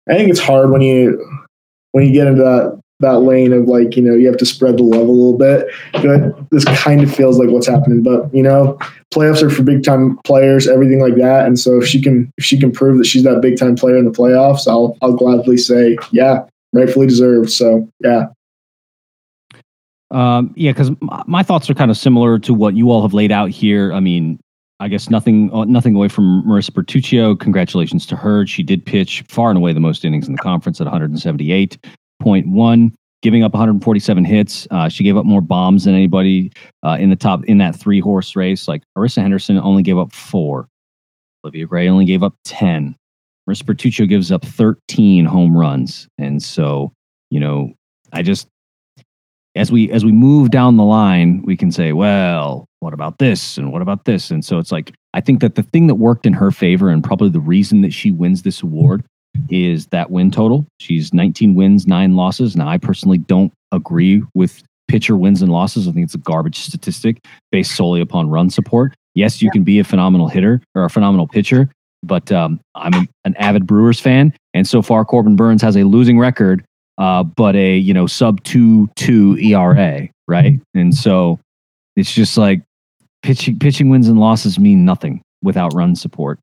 [0.10, 1.24] I think it's hard when you
[1.92, 4.78] when you get into that that lane of like you know you have to spread
[4.78, 5.68] the love a little bit.
[5.94, 8.04] But this kind of feels like what's happening.
[8.04, 8.78] But you know,
[9.14, 11.46] playoffs are for big time players, everything like that.
[11.46, 13.98] And so if she can if she can prove that she's that big time player
[13.98, 17.52] in the playoffs, I'll I'll gladly say yeah, rightfully deserved.
[17.52, 18.28] So yeah,
[20.14, 20.92] um, yeah, because
[21.26, 23.92] my thoughts are kind of similar to what you all have laid out here.
[23.94, 24.40] I mean,
[24.84, 27.40] I guess nothing uh, nothing away from Marissa Bertuccio.
[27.40, 28.46] Congratulations to her.
[28.46, 33.46] She did pitch far and away the most innings in the conference at 178.1, giving
[33.46, 34.68] up 147 hits.
[34.72, 36.52] Uh, she gave up more bombs than anybody
[36.86, 38.68] uh, in the top in that three horse race.
[38.68, 40.68] Like Arissa Henderson only gave up four.
[41.46, 42.94] Olivia Gray only gave up 10.
[43.50, 46.10] Marissa Bertuccio gives up 13 home runs.
[46.18, 46.92] And so,
[47.30, 47.72] you know,
[48.12, 48.50] I just
[49.56, 53.58] as we as we move down the line, we can say, well, what about this
[53.58, 54.32] and what about this?
[54.32, 57.04] And so it's like I think that the thing that worked in her favor and
[57.04, 59.04] probably the reason that she wins this award
[59.50, 60.66] is that win total.
[60.80, 62.56] She's 19 wins, 9 losses.
[62.56, 65.88] Now I personally don't agree with pitcher wins and losses.
[65.88, 68.94] I think it's a garbage statistic based solely upon run support.
[69.16, 71.70] Yes, you can be a phenomenal hitter or a phenomenal pitcher,
[72.02, 76.18] but um, I'm an avid Brewers fan, and so far Corbin Burns has a losing
[76.18, 76.66] record
[76.98, 80.60] uh, but a you know sub two two ERA, right?
[80.74, 81.40] And so
[81.96, 82.62] it's just like
[83.22, 86.40] pitching pitching wins and losses mean nothing without run support.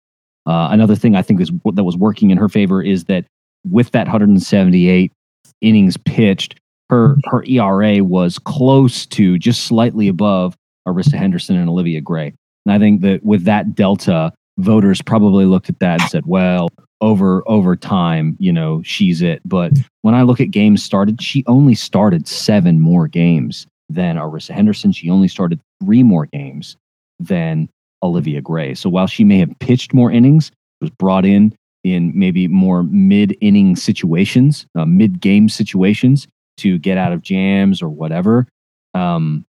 [0.47, 3.25] Uh, another thing I think is that was working in her favor is that
[3.71, 5.13] with that 178
[5.61, 6.59] innings pitched,
[6.89, 10.57] her her ERA was close to just slightly above
[10.89, 12.33] Arissa Henderson and Olivia Gray.
[12.67, 16.69] And I think that with that delta, voters probably looked at that and said, well,
[17.01, 19.41] over over time, you know, she's it.
[19.45, 24.51] But when I look at games started, she only started seven more games than Arissa
[24.51, 24.93] Henderson.
[24.93, 26.77] She only started three more games
[27.19, 27.69] than
[28.03, 28.75] Olivia Gray.
[28.75, 33.75] So while she may have pitched more innings, was brought in in maybe more mid-inning
[33.77, 38.47] situations, uh, mid-game situations to get out of jams or whatever.
[38.95, 39.45] Um,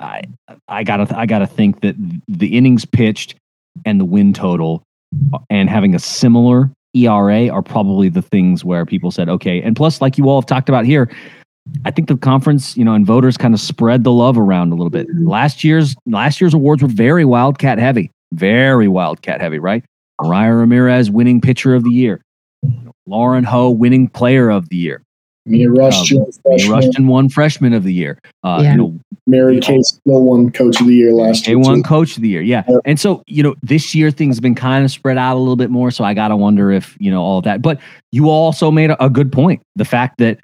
[0.00, 0.22] I
[0.68, 1.94] I gotta I gotta think that
[2.28, 3.36] the innings pitched
[3.84, 4.82] and the win total
[5.50, 9.60] and having a similar ERA are probably the things where people said, okay.
[9.60, 11.10] And plus, like you all have talked about here,
[11.84, 14.76] I think the conference, you know, and voters kind of spread the love around a
[14.76, 15.08] little bit.
[15.08, 15.28] Mm-hmm.
[15.28, 19.84] Last year's last year's awards were very Wildcat heavy, very Wildcat heavy, right?
[20.22, 22.22] Mariah Ramirez winning pitcher of the year,
[23.06, 25.02] Lauren Ho winning player of the year.
[25.46, 26.72] Mia Rushton, Um, freshman.
[26.72, 28.18] Rushton won freshman of the year.
[28.44, 28.72] Uh, Yeah.
[28.72, 31.56] You know, Mary Kay still won Coach of the Year last year.
[31.56, 31.82] A one too.
[31.82, 32.62] coach of the year, yeah.
[32.68, 32.80] Yep.
[32.84, 35.56] And so, you know, this year things have been kind of spread out a little
[35.56, 35.90] bit more.
[35.90, 37.62] So I got to wonder if, you know, all of that.
[37.62, 37.80] But
[38.12, 39.62] you also made a, a good point.
[39.76, 40.38] The fact that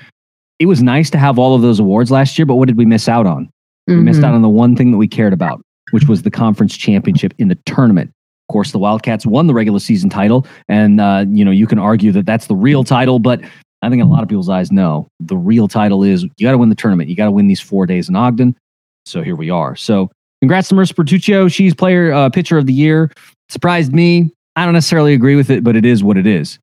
[0.59, 2.85] it was nice to have all of those awards last year, but what did we
[2.85, 3.49] miss out on?
[3.89, 4.25] We missed Mhm.
[4.25, 5.61] out on the one thing that we cared about,
[5.91, 8.11] which was the conference championship in the tournament.
[8.49, 11.79] Of course, the Wildcats won the regular season title, and uh, you know you can
[11.79, 13.41] argue that that's the real title, but
[13.83, 15.09] I think in a lot of people's eyes, no.
[15.21, 17.11] The real title is you got to win the tournament.
[17.11, 18.57] You got to win these four days in Ogden.
[19.05, 19.75] So here we are.
[19.75, 21.53] So congrats to Marissa Bertuccio.
[21.53, 23.11] She's player uh, pitcher of the year.
[23.49, 24.31] Surprised me.
[24.55, 26.59] I don't necessarily agree with it, but it is what it is.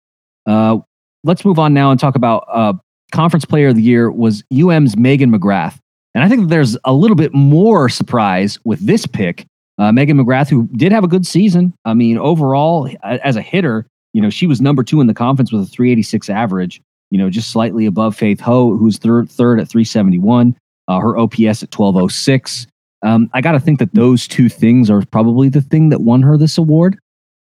[0.46, 0.78] Uh,
[1.24, 2.74] let's move on now and talk about uh,
[3.12, 5.78] conference player of the year was UM's Megan McGrath.
[6.16, 9.46] And I think there's a little bit more surprise with this pick.
[9.78, 11.74] Uh, Megan McGrath, who did have a good season.
[11.86, 15.52] I mean, overall, as a hitter, you know, she was number two in the conference
[15.52, 19.68] with a 386 average, you know, just slightly above Faith Ho, who's third, third at
[19.68, 20.56] 371,
[20.88, 22.68] uh, her OPS at 1206.
[23.02, 26.22] Um, I got to think that those two things are probably the thing that won
[26.22, 27.00] her this award.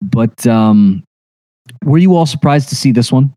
[0.02, 1.04] But um,
[1.84, 3.35] were you all surprised to see this one?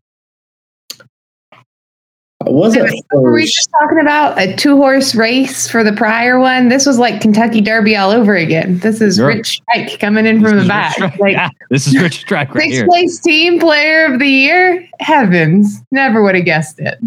[2.49, 6.69] I wasn't Were we just talking about a two horse race for the prior one?
[6.69, 8.79] This was like Kentucky Derby all over again.
[8.79, 9.27] This is Sure.
[9.27, 10.97] Rich Strike coming in from the back.
[11.19, 14.87] Like Yeah, this is Rich Strike right sixth place team player of the year.
[14.99, 16.97] Heavens, never would have guessed it.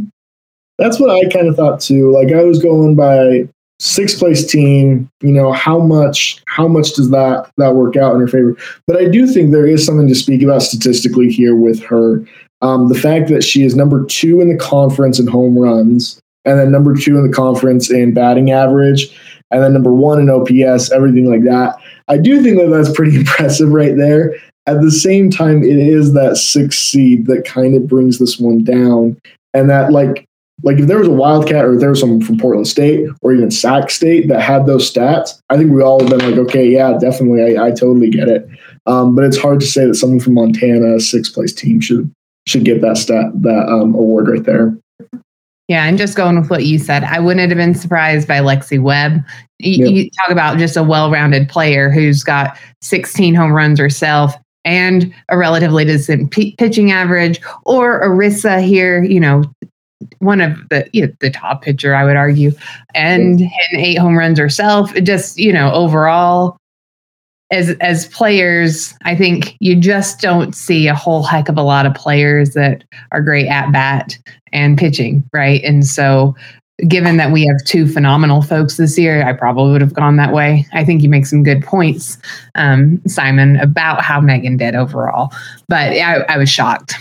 [0.79, 2.13] That's what I kind of thought too.
[2.13, 3.49] Like I was going by
[3.81, 5.11] sixth place team.
[5.23, 8.57] You know how much how much does that that work out in her favor?
[8.87, 12.25] But I do think there is something to speak about statistically here with her.
[12.63, 16.59] Um, the fact that she is number two in the conference in home runs, and
[16.59, 19.17] then number two in the conference in batting average,
[19.51, 21.77] and then number one in OPS, everything like that.
[22.09, 24.35] I do think that that's pretty impressive right there.
[24.67, 28.63] At the same time, it is that sixth seed that kind of brings this one
[28.63, 29.19] down,
[29.53, 30.25] and that like
[30.63, 33.33] like if there was a Wildcat or if there was someone from Portland State or
[33.33, 36.69] even Sac State that had those stats, I think we all have been like, okay,
[36.69, 38.49] yeah, definitely, I, I totally get it.
[38.87, 42.13] Um, but it's hard to say that someone from Montana, a sixth place team, should
[42.47, 44.77] should get that stat that um, award right there.
[45.69, 48.83] Yeah, and just going with what you said, I wouldn't have been surprised by Lexi
[48.83, 49.23] Webb.
[49.59, 49.95] You, Yep.
[49.95, 55.39] you talk about just a well-rounded player who's got 16 home runs herself and a
[55.39, 59.45] relatively decent p- pitching average, or Arissa here, you know,
[60.19, 62.51] one of the you know, the top pitcher, I would argue,
[62.95, 64.93] and hitting eight home runs herself.
[65.03, 66.57] Just you know overall.
[67.53, 71.87] As, as players, I think you just don't see a whole heck of a lot
[71.87, 74.19] of players that are great at bat
[74.53, 75.63] and pitching, right?
[75.63, 76.35] And so,
[76.89, 80.33] given that we have two phenomenal folks this year, I probably would have gone that
[80.33, 80.67] way.
[80.73, 82.19] I think you make some good points,
[82.55, 85.31] um, Simon, about how Megan did overall,
[85.69, 86.95] but I, I was shocked.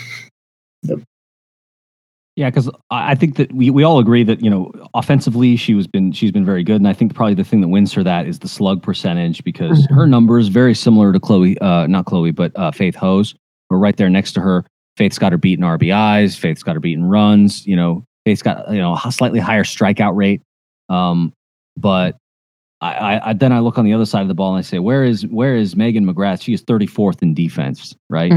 [2.37, 5.85] Yeah, because I think that we, we all agree that you know offensively she was
[5.85, 8.25] been she's been very good, and I think probably the thing that wins her that
[8.25, 9.95] is the slug percentage because Mhm.
[9.95, 13.35] her numbers very similar to Chloe, uh, not Chloe, but uh, Faith Ho's,
[13.69, 14.65] are right there next to her.
[14.97, 16.37] Faith's got her beating RBIs.
[16.37, 17.65] Faith's got her beating runs.
[17.67, 20.41] You know, Faith's got you know a slightly higher strikeout rate.
[20.87, 21.33] Um,
[21.77, 22.15] but
[22.79, 24.61] I, I, I then I look on the other side of the ball and I
[24.61, 26.41] say, where is where is Megan McGrath?
[26.41, 28.31] She is 34th in defense, right?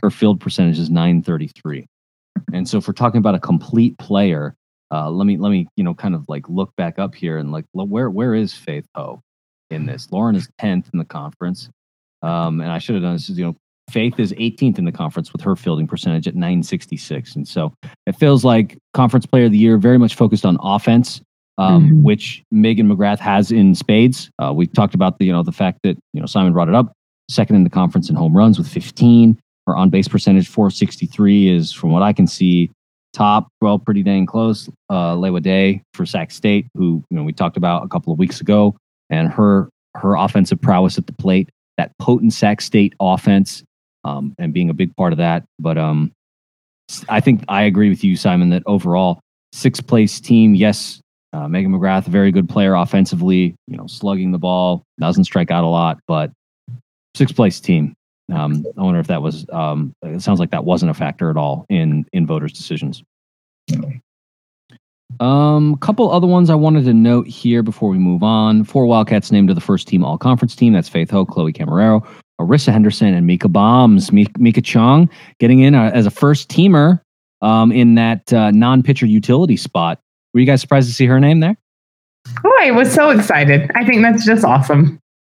[0.00, 1.86] her field percentage is 933
[2.52, 4.54] and so if we're talking about a complete player
[4.90, 7.50] uh, let me let me you know kind of like look back up here and
[7.52, 9.20] like where where is faith ho
[9.70, 10.08] in this?
[10.12, 11.70] Lauren is 10th in the conference
[12.22, 13.56] um, and i should have done this you know
[13.90, 17.72] faith is 18th in the conference with her fielding percentage at 966 and so
[18.06, 21.20] it feels like conference player of the year very much focused on offense
[21.58, 22.02] um, Mhm.
[22.02, 24.30] which megan mcgrath has in spades.
[24.38, 26.74] Uh, we talked about the you know the fact that you know simon brought it
[26.74, 26.92] up
[27.30, 31.72] second in the conference in home runs with 15 her on base percentage 463 is,
[31.72, 32.70] from what I can see,
[33.12, 33.48] top.
[33.60, 34.68] Well, pretty dang close.
[34.90, 38.18] Uh, Lewa Day for Sac State, who you know we talked about a couple of
[38.18, 38.76] weeks ago,
[39.10, 43.62] and her her offensive prowess at the plate, that potent Sac State offense,
[44.04, 45.44] um, and being a big part of that.
[45.58, 46.12] But um,
[47.08, 49.20] I think I agree with you, Simon, that overall
[49.52, 51.00] sixth place team, yes.
[51.34, 55.64] Uh, Megan McGrath, very good player offensively, you know, slugging the ball, doesn't strike out
[55.64, 56.30] a lot, but
[57.16, 57.94] sixth place team.
[58.32, 59.46] Um, I wonder if that was.
[59.52, 63.02] Um, it sounds like that wasn't a factor at all in in voters' decisions.
[65.20, 68.64] Um, a couple other ones I wanted to note here before we move on.
[68.64, 70.72] Four Wildcats named to the first team All Conference team.
[70.72, 72.06] That's Faith Ho, Chloe Camarero,
[72.40, 74.10] Arissa Henderson, and Mika Bombs.
[74.10, 77.00] Mi- Mika Chong getting in uh, as a first teamer
[77.42, 80.00] um, in that uh, non-pitcher utility spot.
[80.32, 81.56] Were you guys surprised to see her name there?
[82.44, 83.70] Oh, I was so excited.
[83.74, 84.98] I think that's just awesome.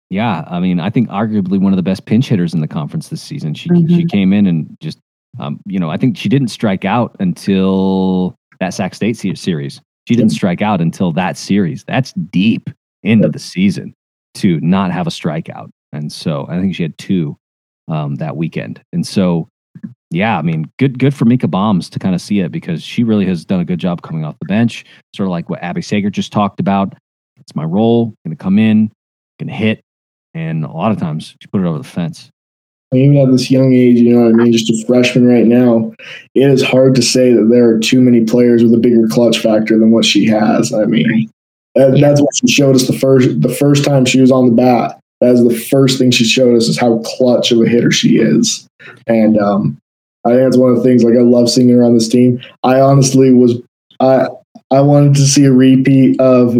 [0.10, 3.10] Yeah, I mean, I think arguably one of the best pinch hitters in the conference
[3.10, 3.54] this season.
[3.54, 4.10] She she Mhm.
[4.12, 5.00] came in and just,
[5.40, 9.82] um, you know, I think she didn't strike out until that Sac State series.
[10.08, 11.84] She didn't strike out until that series.
[11.86, 12.70] That's deep
[13.04, 13.94] into the season
[14.36, 15.70] to not have a strikeout.
[15.94, 17.38] And so I think she had two
[17.88, 18.82] um, that weekend.
[18.94, 19.50] And so,
[20.10, 23.04] yeah, I mean, good good for Mika Bombs to kind of see it because she
[23.04, 24.86] really has done a good job coming off the bench.
[25.16, 26.96] Sort of like what Abby Sager just talked about.
[27.38, 28.14] It's my role.
[28.26, 28.92] Going to come in,
[29.40, 29.82] going to hit,
[30.34, 32.30] and a lot of times she put it over the fence.
[32.94, 35.92] Even at this young age, you know what I mean, just a freshman right now,
[36.36, 39.40] it is hard to say that there are too many players with a bigger clutch
[39.40, 40.72] factor than what she has.
[40.72, 41.32] I mean,
[41.74, 44.54] that, that's what she showed us the first the first time she was on the
[44.54, 45.00] bat.
[45.22, 48.18] That is the first thing she showed us is how clutch of a hitter she
[48.18, 48.68] is,
[49.08, 49.78] and um,
[50.26, 51.04] I think that's one of the things.
[51.04, 52.42] Like I love seeing her on this team.
[52.64, 53.60] I honestly was
[54.00, 54.28] I
[54.74, 56.56] I wanted to see a repeat of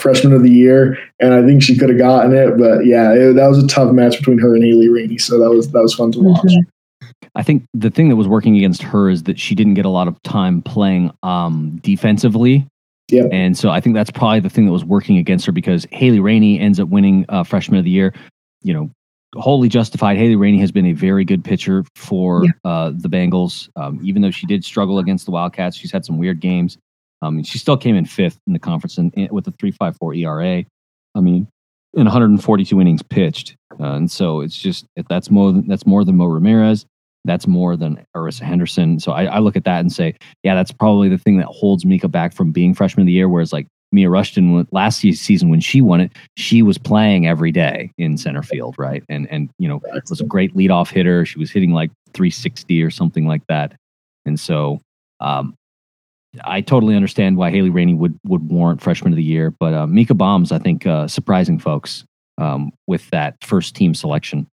[0.00, 2.56] freshman of the year, and I think she could have gotten it.
[2.56, 5.50] But yeah, it, that was a tough match between her and Haley Rainey, so that
[5.50, 6.44] was that was fun to watch.
[6.44, 7.18] Mm-hmm.
[7.34, 9.90] I think the thing that was working against her is that she didn't get a
[9.90, 12.66] lot of time playing um, defensively.
[13.10, 13.24] Yeah.
[13.32, 16.20] And so I think that's probably the thing that was working against her because Haley
[16.20, 18.14] Rainey ends up winning uh, freshman of the year.
[18.62, 18.90] You know,
[19.34, 20.16] wholly justified.
[20.16, 22.50] Haley Rainey has been a very good pitcher for yeah.
[22.64, 23.68] uh, the Bengals.
[23.76, 26.78] Um, even though she did struggle against the Wildcats, she's had some weird games.
[27.22, 30.64] Um, she still came in fifth in the conference in, with a 3.54 ERA.
[31.14, 31.48] I mean,
[31.94, 36.16] in 142 innings pitched, uh, and so it's just that's more than, that's more than
[36.16, 36.86] Mo Ramirez.
[37.24, 39.00] That's more than Arissa Henderson.
[39.00, 40.14] So I, I, look at that and say,
[40.44, 43.28] yeah, that's probably the thing that holds Mika back from being freshman of the year.
[43.28, 47.90] Whereas like Mia Rushton last season when she won it, she was playing every day
[47.98, 49.02] in center field, right?
[49.08, 51.24] And and you know was a great leadoff hitter.
[51.24, 53.74] She was hitting like 360 or something like that.
[54.24, 54.80] And so
[55.20, 55.54] um,
[56.44, 59.86] I totally understand why Haley Rainey would would warrant freshman of the year, but uh,
[59.86, 62.04] Mika Bombs, I think, uh, surprising folks
[62.38, 64.46] um, with that first team selection.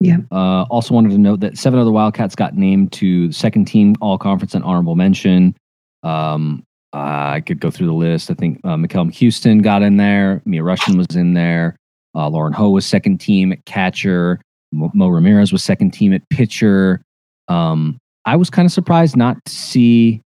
[0.00, 0.18] Yeah.
[0.32, 3.94] Uh, also wanted to note that seven other Wildcats got named to the second team
[4.00, 5.54] All Conference and honorable mention.
[6.02, 8.30] Um, I could go through the list.
[8.30, 10.42] I think uh, McCallum Houston got in there.
[10.44, 11.76] Mia Rushton was in there.
[12.14, 14.40] Uh, Lauren Ho was second team at catcher.
[14.72, 17.02] Mo, Mo Ramirez was second team at pitcher.
[17.48, 20.22] Um, I was kind of surprised not to see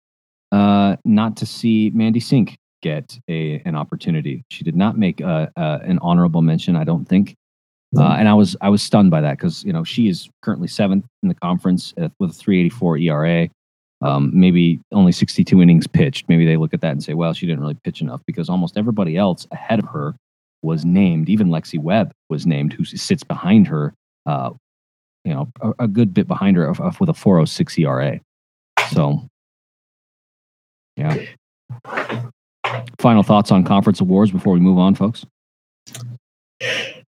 [0.51, 4.45] uh, not to see Mandy Sink get a an opportunity.
[4.51, 7.35] She did not make a, a, an honorable mention, I don't think.
[7.97, 10.69] Uh, and I was I was stunned by that because you know she is currently
[10.69, 13.49] seventh in the conference with a 384 ERA.
[14.01, 16.29] Um, maybe only 62 innings pitched.
[16.29, 18.77] Maybe they look at that and say, well, she didn't really pitch enough because almost
[18.77, 20.17] everybody else ahead of her
[20.63, 21.29] was named.
[21.29, 23.95] Even Lexi Webb was named, who sits behind her
[24.27, 24.51] uh,
[25.25, 28.21] you know, a, a good bit behind her of, of, with a 406 ERA.
[28.91, 29.27] So,
[30.97, 31.17] yeah.
[32.99, 35.25] Final thoughts on conference awards before we move on, folks.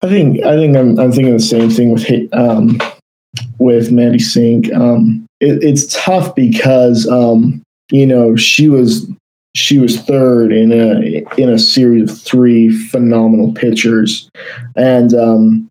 [0.01, 2.79] I think I think I'm, I'm thinking the same thing with um,
[3.57, 4.73] with Mandy Sink.
[4.73, 9.09] Um, it, it's tough because um, you know she was
[9.55, 14.29] she was third in a in a series of three phenomenal pitchers,
[14.75, 15.68] and um,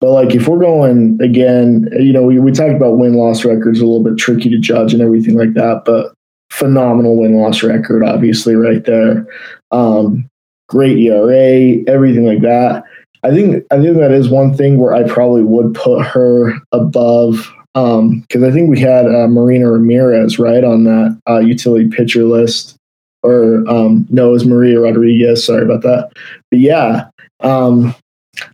[0.00, 3.80] but like if we're going again, you know, we, we talked about win loss records
[3.80, 6.14] a little bit tricky to judge and everything like that, but
[6.50, 9.26] phenomenal win loss record, obviously, right there.
[9.70, 10.28] Um,
[10.68, 12.84] great ERA, everything like that.
[13.24, 17.52] I think I think that is one thing where I probably would put her above
[17.74, 22.24] because um, I think we had uh, Marina Ramirez right on that uh, utility pitcher
[22.24, 22.76] list,
[23.22, 25.44] or um, no, it was Maria Rodriguez.
[25.44, 26.10] Sorry about that.
[26.50, 27.08] But yeah,
[27.40, 27.94] um,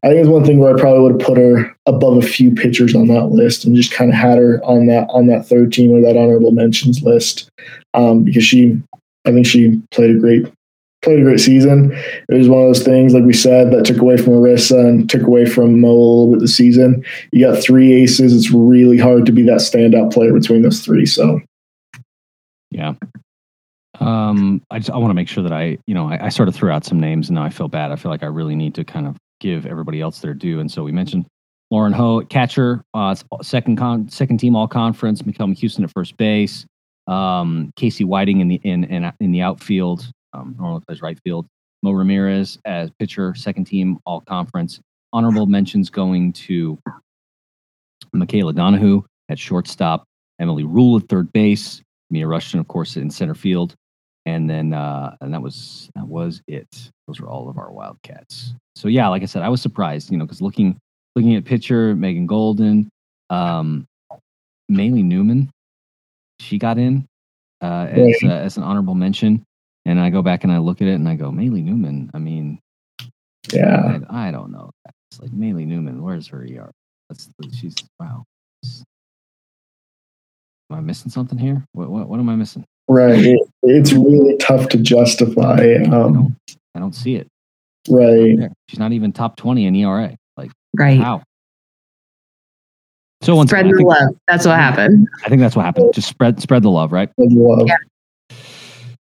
[0.03, 2.55] I think it's one thing where I probably would have put her above a few
[2.55, 5.73] pitchers on that list and just kind of had her on that on that third
[5.73, 7.51] team or that honorable mentions list
[7.95, 8.81] um, because she,
[9.25, 10.47] I think she played a great
[11.05, 11.93] played a great season.
[12.29, 15.09] It was one of those things, like we said, that took away from Arissa and
[15.09, 17.05] took away from Mo a little bit this season.
[17.31, 18.35] You got three aces.
[18.35, 21.07] It's really hard to be that standout player between those three.
[21.07, 21.41] So,
[22.71, 22.95] yeah.
[24.01, 26.49] Um, I just I want to make sure that I, you know, I, I sort
[26.49, 27.93] of threw out some names and now I feel bad.
[27.93, 30.59] I feel like I really need to kind of give everybody else their due.
[30.59, 31.27] And so we mentioned
[31.71, 36.65] Lauren Ho, catcher, uh, second con, second team all conference, McCallum Houston at first base,
[37.07, 41.47] um, Casey Whiting in the in in, in the outfield, um, normally plays right field.
[41.83, 44.81] Mo Ramirez as pitcher, second team all conference.
[45.13, 46.79] Honorable mentions going to
[48.15, 50.05] Michaela Donahue at shortstop,
[50.41, 53.75] Emily Rule at third base, Mia Rushton, of course, in center field,
[54.27, 56.91] and then uh, and that was that was it.
[57.07, 58.55] Those were all of our Wildcats.
[58.77, 60.79] So yeah, like I said, I was surprised, you know, because looking
[61.15, 62.89] looking at pitcher Megan Golden,
[63.31, 63.87] um,
[64.71, 65.51] Maylee Newman,
[66.41, 67.07] she got in
[67.61, 69.45] uh, as uh, as an honorable mention,
[69.85, 72.11] and I go back and I look at it and I go Maylee Newman.
[72.15, 72.59] I mean,
[73.53, 74.71] yeah, I, I don't know.
[75.11, 76.03] It's like Maylee Newman.
[76.03, 76.71] Where's her ER?
[77.09, 78.25] That's she's wow.
[80.71, 81.65] Am I missing something here?
[81.73, 82.65] What what, what am I missing?
[82.89, 83.19] Right.
[83.25, 85.57] It, it's really tough to justify.
[85.61, 86.37] I Um, don't,
[86.75, 87.27] I don't see it.
[87.89, 88.51] right.
[88.69, 90.17] She's not even top 20 in ERA.
[90.37, 90.99] Like, Right.
[91.01, 91.23] how?
[93.23, 94.15] So once Spread again, the love.
[94.29, 95.09] That's what happened.
[95.25, 95.95] I think that's what happened.
[95.95, 97.09] Just spread spread the love, right?
[97.17, 97.67] With love.
[97.67, 97.77] Yeah.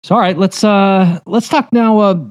[0.03, 1.99] So all right, let's uh let's talk now.
[1.99, 2.26] Uh,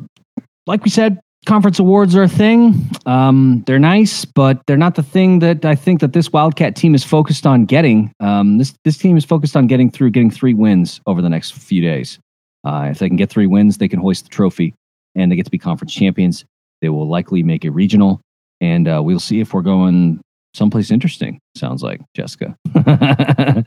[0.67, 2.75] like we said, conference awards are a thing.
[3.07, 6.95] Um, they're nice, but they're not the thing that I think that this Wildcat team
[6.95, 8.13] is focused on getting.
[8.21, 11.55] Um, this this team is focused on getting through, getting three wins over the next
[11.55, 12.19] few days.
[12.65, 14.75] Uh, if they can get three wins, they can hoist the trophy,
[15.15, 16.45] and they get to be conference champions.
[16.83, 18.21] They will likely make a regional,
[18.61, 20.21] and uh, we'll see if we're going
[20.55, 21.41] someplace interesting.
[21.55, 22.57] Sounds like Jessica.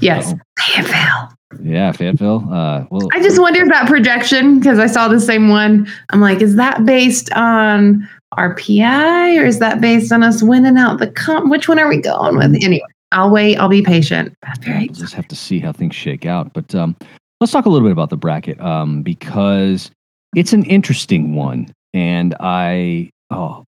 [0.00, 0.32] yes.
[0.32, 0.38] Uh-oh.
[0.60, 1.34] AFL.
[1.62, 2.48] Yeah, Fayetteville.
[2.50, 5.86] Uh, well, I just wondered that projection because I saw the same one.
[6.10, 8.08] I'm like, is that based on
[8.38, 11.50] RPI or is that based on us winning out the comp?
[11.50, 12.54] Which one are we going with?
[12.62, 13.56] Anyway, I'll wait.
[13.56, 14.34] I'll be patient.
[14.60, 16.52] Very we'll just have to see how things shake out.
[16.52, 16.96] But um,
[17.40, 19.90] let's talk a little bit about the bracket um, because
[20.34, 23.64] it's an interesting one, and I oh,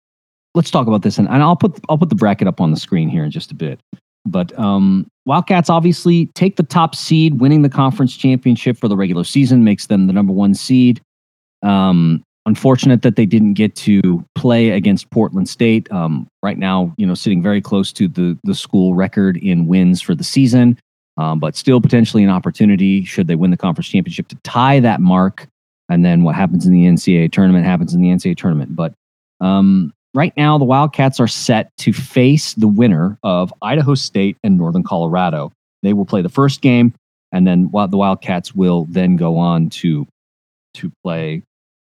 [0.54, 2.76] let's talk about this, and, and I'll put I'll put the bracket up on the
[2.76, 3.80] screen here in just a bit.
[4.26, 9.24] But um, Wildcats obviously take the top seed, winning the conference championship for the regular
[9.24, 11.00] season makes them the number one seed.
[11.62, 15.90] Um, unfortunate that they didn't get to play against Portland State.
[15.90, 20.00] Um, right now, you know, sitting very close to the the school record in wins
[20.00, 20.78] for the season,
[21.16, 25.00] um, but still potentially an opportunity should they win the conference championship to tie that
[25.00, 25.46] mark.
[25.90, 28.74] And then what happens in the NCAA tournament happens in the NCAA tournament.
[28.74, 28.94] But
[29.40, 34.56] um, right now, the Wildcats are set to face the winner of Idaho State and
[34.56, 35.52] Northern Colorado.
[35.82, 36.94] They will play the first game,
[37.32, 40.06] and then the Wildcats will then go on to
[40.74, 41.42] to play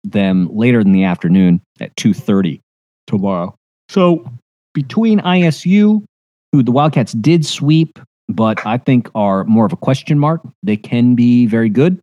[0.04, 2.60] them later in the afternoon at 2.30
[3.06, 3.54] tomorrow.
[3.90, 4.26] So
[4.74, 6.04] between ISU,
[6.52, 10.78] who the Wildcats did sweep, but I think are more of a question mark, they
[10.78, 12.00] can be very good.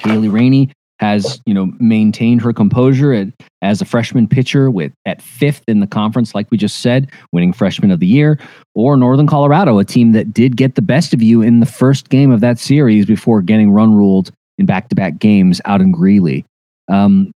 [0.00, 3.28] Haley Rainey has, you know, maintained her composure at,
[3.62, 7.52] as a freshman pitcher with at fifth in the conference, like we just said, winning
[7.52, 8.38] freshman of the year,
[8.74, 12.08] or Northern Colorado, a team that did get the best of you in the first
[12.08, 16.44] game of that series before getting run ruled in back-to-back games out in Greeley.
[16.88, 17.30] Um,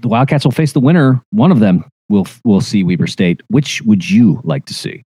[0.00, 1.20] the Wildcats will face the winner.
[1.30, 3.42] One of them will will see Weber State.
[3.48, 5.02] Which would you like to see?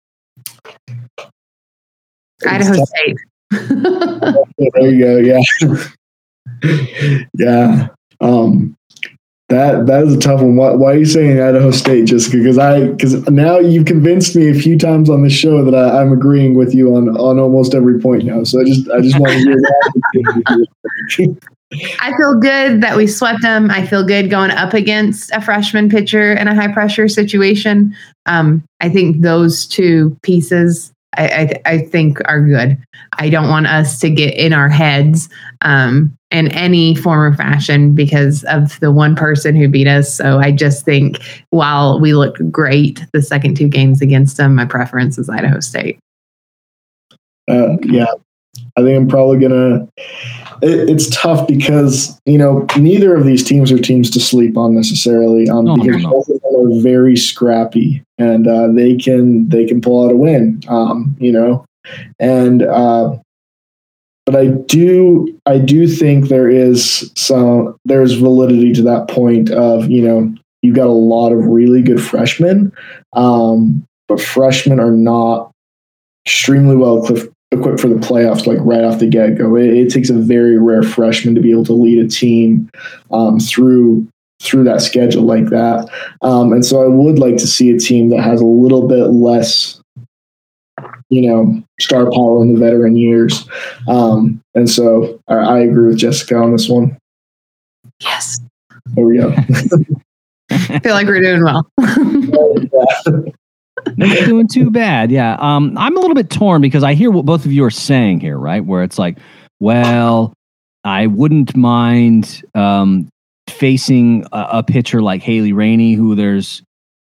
[2.47, 3.17] Idaho State.
[4.75, 5.17] There you go.
[5.17, 5.85] Yeah.
[7.35, 7.89] yeah.
[8.21, 8.77] Um,
[9.49, 10.57] that that is a tough one.
[10.57, 12.37] Why, why are you saying Idaho State, Jessica?
[12.37, 16.03] Because I because now you've convinced me a few times on the show that I,
[16.03, 18.45] I'm agreeing with you on on almost every point now.
[18.45, 20.67] So I just I just want to hear that.
[22.01, 23.71] I feel good that we swept them.
[23.71, 27.95] I feel good going up against a freshman pitcher in a high pressure situation.
[28.27, 32.79] Um, I think those two pieces I, I, I think are good.
[33.19, 35.29] I don't want us to get in our heads
[35.63, 40.15] um, in any form or fashion because of the one person who beat us.
[40.15, 41.19] So I just think
[41.51, 45.99] while we looked great the second two games against them, my preference is Idaho State.
[47.51, 48.13] Uh, yeah,
[48.77, 49.89] I think I'm probably gonna.
[50.61, 54.75] It, it's tough because you know neither of these teams are teams to sleep on
[54.75, 55.49] necessarily.
[55.49, 56.11] Um, No, no, because no.
[56.11, 60.17] both of them are very scrappy and uh, they can they can pull out a
[60.17, 60.61] win.
[60.69, 61.65] Um, you know,
[62.19, 63.17] and uh,
[64.29, 69.91] but I do I do think there is some there's validity to that point of
[69.91, 72.71] you know you've got a lot of really good freshmen,
[73.15, 75.51] um, but freshmen are not
[76.27, 79.57] extremely well equipped equipped for the playoffs like right off the get go.
[79.57, 82.69] It, it takes a very rare freshman to be able to lead a team
[83.11, 84.07] um, through
[84.43, 85.89] through that schedule like that.
[86.21, 89.07] Um, and so I would like to see a team that has a little bit
[89.07, 89.78] less,
[91.11, 93.49] you know, star power in the veteran years.
[93.89, 96.97] Um, and so I, I agree with Jessica on this one.
[98.01, 98.41] Yes.
[98.87, 99.35] There we go.
[100.51, 101.71] I feel like we're doing well.
[103.97, 105.11] Not doing too bad.
[105.11, 105.37] Yeah.
[105.41, 108.21] Um, I'm a little bit torn because I hear what both of you are saying
[108.21, 108.65] here, right?
[108.65, 109.19] Where it's like,
[109.61, 110.33] well,
[110.85, 113.09] I wouldn't mind um,
[113.49, 116.63] facing a, a pitcher like Haley Rainey, who there's,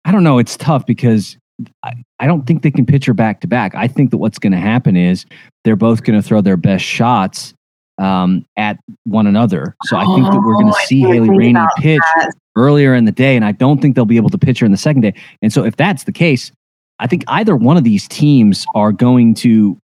[0.05, 1.37] I don't know, it's tough because
[1.83, 3.75] I, I don't think they can pitch her back to back.
[3.75, 5.25] I think that what's going to happen is
[5.63, 7.53] they're both going to throw their best shots
[7.99, 9.75] um, at one another.
[9.83, 12.33] So I think that we're going Oh, to see Haley Rainey pitch that.
[12.55, 14.71] earlier in the day, and I don't think they'll be able to pitch her in
[14.71, 15.13] the second day.
[15.41, 16.51] And so, if that's the case,
[16.99, 19.77] I think either one of these teams are going to.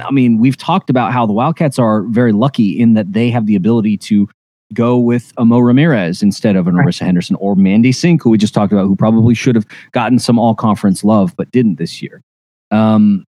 [0.00, 3.44] I mean, we've talked about how the Wildcats are very lucky in that they have
[3.44, 4.26] the ability to
[4.72, 6.86] go with a Mo Ramirez instead of an Right.
[6.88, 10.18] Arissa Henderson or Mandy Sink, who we just talked about, who probably should have gotten
[10.18, 12.22] some all conference love but didn't this year.
[12.70, 13.24] Um,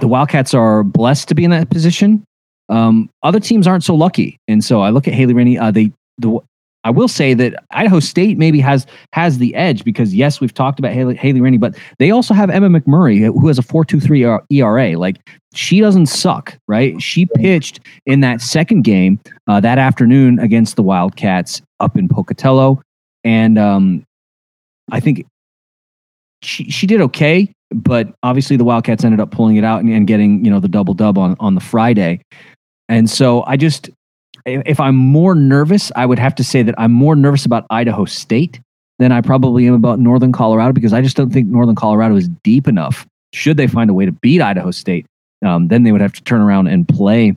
[0.00, 2.24] the Wildcats are blessed to be in that position.
[2.68, 5.58] Um, other teams aren't so lucky, and so I look at Haley Rennie.
[5.58, 6.40] Uh, they the
[6.84, 10.78] I will say that Idaho State maybe has has the edge because yes, we've talked
[10.78, 14.00] about Haley, Haley Rennie, but they also have Emma McMurray who has a four two
[14.00, 14.98] three ERA.
[14.98, 15.18] Like
[15.54, 17.00] she doesn't suck, right?
[17.00, 22.82] She pitched in that second game uh, that afternoon against the Wildcats up in Pocatello,
[23.22, 24.04] and um,
[24.90, 25.24] I think
[26.42, 30.06] she she did okay, but obviously the Wildcats ended up pulling it out and, and
[30.06, 32.20] getting you know the double dub on on the Friday,
[32.88, 33.88] and so I just
[34.46, 38.04] if I'm more nervous, I would have to say that I'm more nervous about Idaho
[38.04, 38.60] State
[38.98, 42.28] than I probably am about Northern Colorado because I just don't think Northern Colorado is
[42.42, 43.06] deep enough.
[43.32, 45.06] Should they find a way to beat Idaho State,
[45.44, 47.36] um, then they would have to turn around and play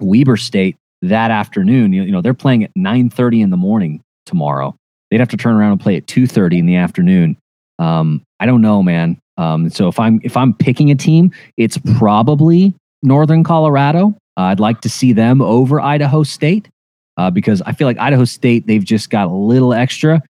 [0.00, 1.92] Weber State that afternoon.
[1.92, 4.74] You, you know, they're playing at 9:30 in the morning tomorrow.
[5.10, 7.36] They'd have to turn around and play at 2:30 in the afternoon.
[7.78, 9.18] Um, I don't know, man.
[9.36, 14.14] Um, so if I'm if I'm picking a team, it's probably Northern Colorado.
[14.38, 16.68] Uh, I'd like to see them over Idaho State
[17.16, 20.22] uh, because I feel like Idaho State they've just got a little extra,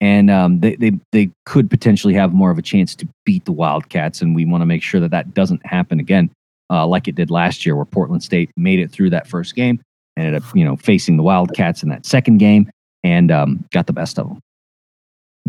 [0.00, 3.52] and um, they they they could potentially have more of a chance to beat the
[3.52, 6.30] Wildcats, and we want to make sure that that doesn't happen again,
[6.70, 9.80] uh, like it did last year, where Portland State made it through that first game,
[10.16, 12.70] and ended up you know facing the Wildcats in that second game,
[13.02, 14.40] and um, got the best of them.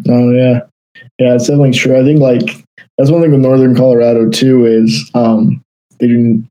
[0.10, 0.62] Oh yeah,
[1.20, 2.00] yeah, it's definitely true.
[2.00, 2.66] I think like
[2.98, 5.62] that's one thing with Northern Colorado too is um,
[6.00, 6.50] they didn't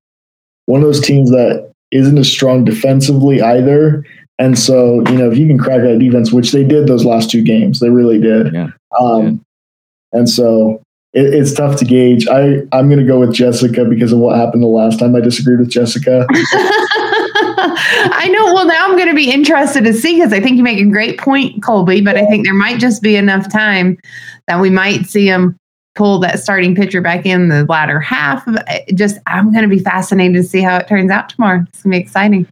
[0.67, 4.05] one of those teams that isn't as strong defensively either.
[4.39, 7.31] And so, you know, if you can crack that defense, which they did those last
[7.31, 8.53] two games, they really did.
[8.53, 8.69] Yeah.
[9.01, 9.25] Um,
[10.13, 10.21] yeah.
[10.21, 10.83] And so
[11.15, 12.29] it, it's tough to gauge.
[12.29, 15.21] I, I'm going to go with Jessica because of what happened the last time I
[15.21, 16.27] disagreed with Jessica.
[17.49, 18.53] I know.
[18.53, 20.91] Well, now I'm going to be interested to see because I think you make a
[20.91, 23.99] great point, Colby, but I think there might just be enough time
[24.49, 25.59] that we might see them
[25.97, 28.47] pull that starting pitcher back in the latter half.
[28.95, 31.65] Just, I'm going to be fascinated to see how it turns out tomorrow.
[31.69, 32.47] It's going to be exciting.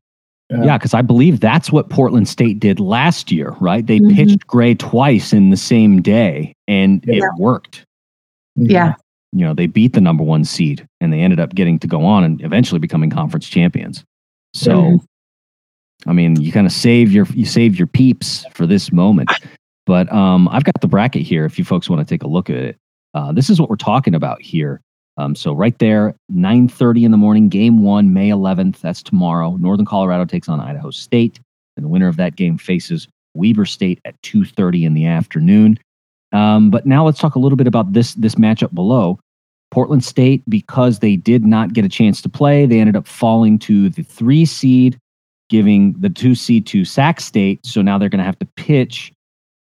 [0.50, 3.84] Yeah, because I believe that's what Portland State did last year, right?
[3.84, 4.14] They mm-hmm.
[4.14, 7.24] pitched Gray twice in the same day and yeah.
[7.24, 7.84] it worked.
[8.58, 8.70] Mm-hmm.
[8.70, 8.94] Yeah.
[9.32, 12.04] You know, they beat the number one seed and they ended up getting to go
[12.04, 14.04] on and eventually becoming conference champions.
[14.52, 16.10] So, mm-hmm.
[16.10, 19.30] I mean, you kind of save your you save your peeps for this moment.
[19.86, 22.48] But um, I've got the bracket here if you folks want to take a look
[22.48, 22.76] at it.
[23.14, 24.80] Uh, this is what we're talking about here.
[25.16, 28.80] Um, so right there, 9:30 in the morning, game one, May 11th.
[28.80, 29.56] That's tomorrow.
[29.56, 31.38] Northern Colorado takes on Idaho State,
[31.76, 35.78] and the winner of that game faces Weber State at 2:30 in the afternoon.
[36.32, 39.20] Um, but now let's talk a little bit about this this matchup below.
[39.70, 43.58] Portland State, because they did not get a chance to play, they ended up falling
[43.58, 44.96] to the three seed,
[45.48, 47.64] giving the two seed to Sac State.
[47.66, 49.12] So now they're going to have to pitch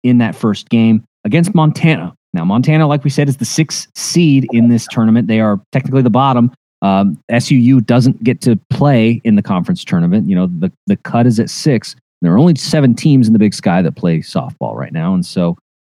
[0.03, 4.47] in that first game against Montana, now, Montana, like we said, is the sixth seed
[4.53, 5.27] in this tournament.
[5.27, 6.51] They are technically the bottom.
[6.83, 10.29] Um, SUU doesn't get to play in the conference tournament.
[10.29, 11.95] You know, the, the cut is at six.
[12.21, 15.15] There are only seven teams in the Big Sky that play softball right now.
[15.15, 15.57] And so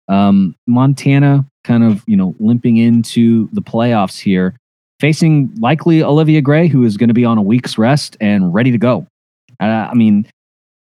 [0.09, 4.55] um, Montana kind of, you know, limping into the playoffs here,
[5.01, 8.71] facing likely Olivia Gray, who is going to be on a week's rest and ready
[8.71, 9.09] to go.
[9.59, 10.25] Uh, I mean,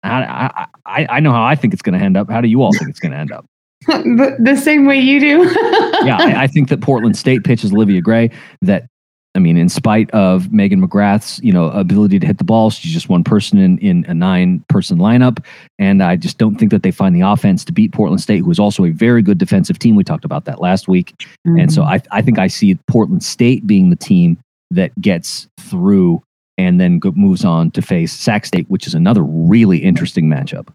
[0.03, 2.31] I, I, I know how I think it's going to end up.
[2.31, 3.47] How do you all think it's going to end up?
[4.05, 5.43] the, the same way you do.
[6.05, 8.33] yeah, I, I, think that Portland State pitches Olivia Gray.
[8.61, 8.89] That
[9.37, 12.93] I mean, in spite of Megan McGrath's you know ability to hit the ball, she's
[12.93, 15.45] just one person in in a nine person lineup,
[15.79, 18.51] and I just don't think that they find the offense to beat Portland State, who
[18.51, 19.95] is also a very good defensive team.
[19.95, 21.15] We talked about that last week,
[21.47, 21.61] mm-hmm.
[21.61, 24.37] and so I I think I see Portland State being the team
[24.73, 26.23] that gets through
[26.59, 30.69] and then moves on to face Sac State, which is another really interesting matchup.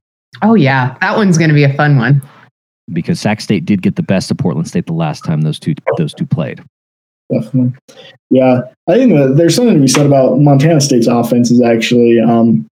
[0.43, 2.21] Oh yeah, that one's going to be a fun one
[2.93, 5.75] because Sac State did get the best of Portland State the last time those two
[5.97, 6.63] those two played.
[7.31, 7.73] Definitely,
[8.29, 8.61] yeah.
[8.87, 11.49] I think that there's something to be said about Montana State's offense.
[11.49, 12.67] Is actually um,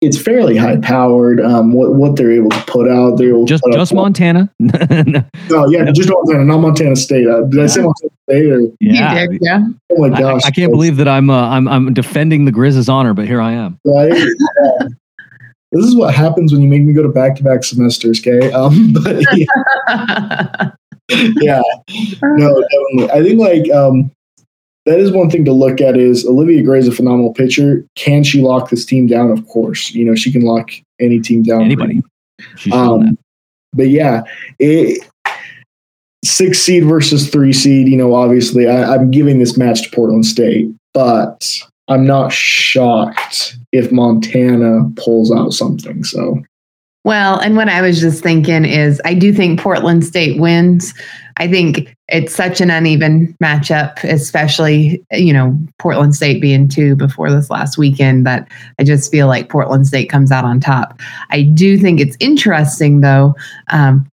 [0.00, 1.40] it's fairly high powered.
[1.40, 4.52] Um, what what they're able to put out, they're able just just Montana.
[4.58, 7.26] no, yeah, just Montana, not Montana State.
[7.26, 8.52] Uh, did I say Montana State?
[8.52, 8.60] Or?
[8.80, 9.64] Yeah, did, yeah.
[9.90, 12.88] Oh my gosh, I, I can't believe that I'm uh, I'm I'm defending the Grizz's
[12.88, 13.78] honor, but here I am.
[13.84, 14.12] Right.
[15.72, 18.20] this is what happens when you make me go to back to back semesters.
[18.20, 20.74] Okay, um, but yeah,
[21.08, 21.62] yeah,
[22.22, 23.10] no, definitely.
[23.10, 24.10] I think like um,
[24.86, 25.96] that is one thing to look at.
[25.96, 27.84] Is Olivia Gray is a phenomenal pitcher.
[27.96, 29.30] Can she lock this team down?
[29.30, 31.62] Of course, you know she can lock any team down.
[31.62, 32.02] Anybody.
[32.72, 33.18] Um,
[33.74, 34.22] but yeah,
[34.58, 35.06] it,
[36.24, 37.88] six seed versus three seed.
[37.88, 41.46] You know, obviously, I, I'm giving this match to Portland State, but
[41.88, 46.04] I'm not shocked if Montana pulls out something.
[46.04, 46.42] So,
[47.04, 50.94] Well, and what I was just thinking is I do think Portland State wins.
[51.36, 57.30] I think it's such an uneven matchup, especially, you know, Portland State being two before
[57.30, 61.00] this last weekend, that I just feel like Portland State comes out on top.
[61.30, 63.36] I do think it's interesting, though,
[63.70, 64.08] um,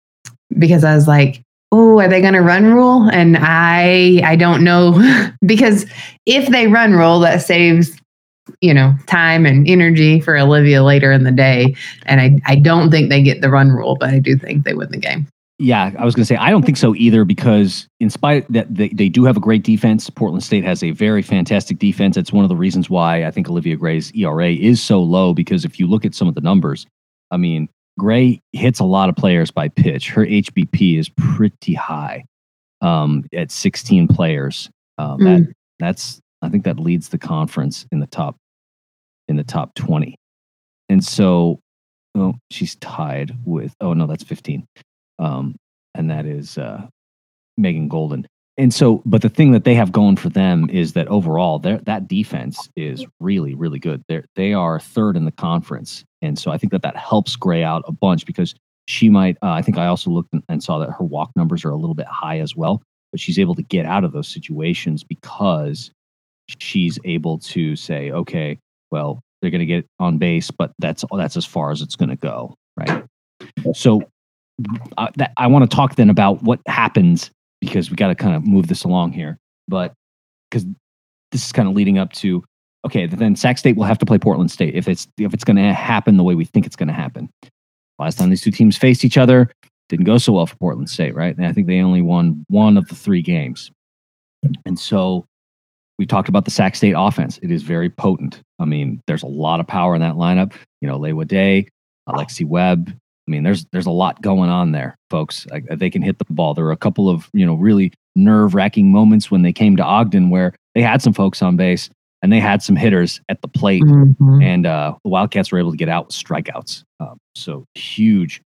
[0.59, 1.41] because I was like,
[1.71, 3.09] oh, are they going to run rule?
[3.11, 5.85] And I, I don't know because
[6.25, 7.99] if they run rule, that saves
[8.65, 11.75] you know time and energy for Olivia later in the day.
[12.05, 14.73] And I, I don't think they get the run rule, but I do think they
[14.73, 15.27] win the game.
[15.57, 18.73] Yeah, I was going to say I don't think so either because in spite that
[18.73, 22.17] they, they do have a great defense, Portland State has a very fantastic defense.
[22.17, 25.63] It's one of the reasons why I think Olivia Gray's ERA is so low because
[25.63, 26.85] if you look at some of the numbers,
[27.31, 30.09] I mean, Gray hits a lot of players by pitch.
[30.09, 32.25] Her HBP is pretty high
[32.81, 34.69] um, at 16 players.
[34.97, 35.23] Um, mm.
[35.23, 38.35] That that's I think that leads the conference in the top
[39.27, 40.15] in the top 20.
[40.89, 41.59] And so,
[42.15, 44.65] oh, she's tied with oh no, that's 15
[45.19, 45.55] um,
[45.93, 46.87] and that is uh,
[47.57, 48.27] Megan Golden.
[48.57, 52.07] And so, but the thing that they have going for them is that overall, that
[52.07, 54.01] defense is really, really good.
[54.07, 57.63] They they are third in the conference, and so I think that that helps Gray
[57.63, 58.55] out a bunch because
[58.87, 59.37] she might.
[59.43, 61.95] Uh, I think I also looked and saw that her walk numbers are a little
[61.95, 65.91] bit high as well, but she's able to get out of those situations because
[66.59, 68.57] she's able to say, okay,
[68.91, 72.09] well, they're going to get on base, but that's that's as far as it's going
[72.09, 73.03] to go, right?
[73.73, 74.01] So
[74.97, 77.31] uh, that I want to talk then about what happens
[77.61, 79.37] because we got to kind of move this along here.
[79.67, 79.93] But
[80.49, 80.65] because
[81.31, 82.43] this is kind of leading up to
[82.85, 85.57] okay, then Sac State will have to play Portland State if it's if it's going
[85.57, 87.29] to happen the way we think it's going to happen.
[87.99, 89.49] Last time these two teams faced each other,
[89.89, 91.35] didn't go so well for Portland State, right?
[91.35, 93.71] And I think they only won one of the three games.
[94.65, 95.25] And so
[95.97, 97.39] we talked about the Sac State offense.
[97.41, 98.41] It is very potent.
[98.59, 100.53] I mean, there's a lot of power in that lineup.
[100.81, 101.67] You know, Lewa Day,
[102.07, 102.93] Alexi Webb,
[103.27, 105.47] I mean, there's there's a lot going on there, folks.
[105.47, 106.53] Like, they can hit the ball.
[106.53, 109.83] There were a couple of you know really nerve wracking moments when they came to
[109.83, 111.89] Ogden where they had some folks on base
[112.21, 114.41] and they had some hitters at the plate, mm-hmm.
[114.41, 116.83] and uh, the Wildcats were able to get out with strikeouts.
[116.99, 118.41] Um, so huge,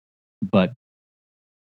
[0.49, 0.71] but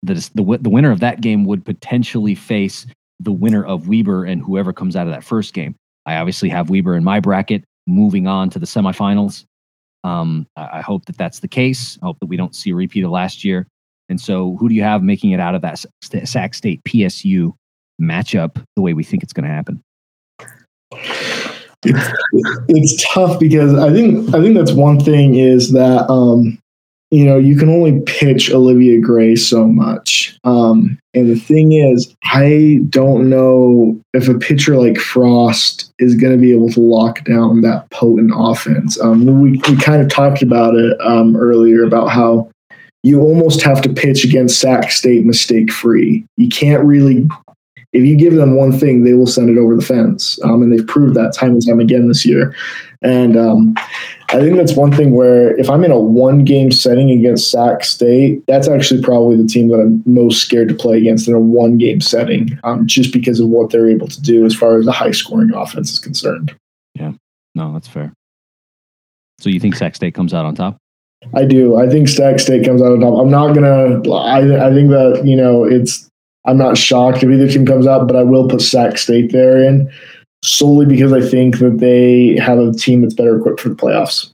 [0.02, 2.86] the, the the winner of that game would potentially face
[3.20, 5.76] the winner of Weber and whoever comes out of that first game.
[6.06, 9.44] I obviously have Weber in my bracket, moving on to the semifinals.
[10.02, 11.98] Um, I hope that that's the case.
[12.02, 13.66] I hope that we don't see a repeat of last year.
[14.08, 17.52] And so, who do you have making it out of that Sac State PSU
[18.00, 19.82] matchup the way we think it's going to happen?
[21.82, 22.18] It's,
[22.68, 26.58] it's tough because I think I think that's one thing is that um,
[27.10, 30.38] you know, you can only pitch Olivia Gray so much.
[30.44, 36.32] Um, and the thing is, I don't know if a pitcher like Frost is going
[36.32, 39.00] to be able to lock down that potent offense.
[39.00, 42.48] Um, we, we kind of talked about it um, earlier about how
[43.02, 46.24] you almost have to pitch against Sac State mistake free.
[46.36, 47.26] You can't really,
[47.92, 50.38] if you give them one thing, they will send it over the fence.
[50.44, 52.54] Um, and they've proved that time and time again this year.
[53.02, 53.74] And um,
[54.32, 57.82] I think that's one thing where if I'm in a one game setting against Sac
[57.82, 61.40] State, that's actually probably the team that I'm most scared to play against in a
[61.40, 64.84] one game setting, um, just because of what they're able to do as far as
[64.84, 66.54] the high scoring offense is concerned.
[66.94, 67.12] Yeah,
[67.56, 68.12] no, that's fair.
[69.40, 70.76] So you think Sac State comes out on top?
[71.34, 71.76] I do.
[71.76, 73.18] I think Sac State comes out on top.
[73.18, 74.00] I'm not gonna.
[74.14, 76.08] I I think that you know it's.
[76.46, 79.62] I'm not shocked if either team comes out, but I will put Sac State there
[79.62, 79.90] in
[80.42, 84.32] solely because I think that they have a team that's better equipped for the playoffs.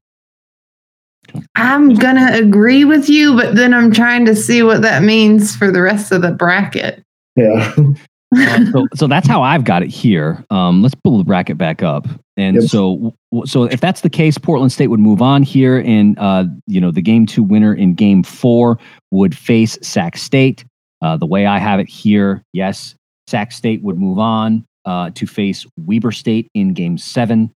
[1.57, 5.71] I'm gonna agree with you, but then I'm trying to see what that means for
[5.71, 7.03] the rest of the bracket.
[7.35, 7.75] Yeah.
[8.37, 10.45] uh, so, so that's how I've got it here.
[10.51, 12.65] Um, let's pull the bracket back up, and yep.
[12.71, 16.81] so, so if that's the case, Portland State would move on here, and uh, you
[16.81, 18.79] know the game two winner in game four
[19.11, 20.65] would face Sac State.
[21.03, 22.95] Uh, the way I have it here, yes,
[23.27, 27.53] Sac State would move on uh, to face Weber State in Game Seven.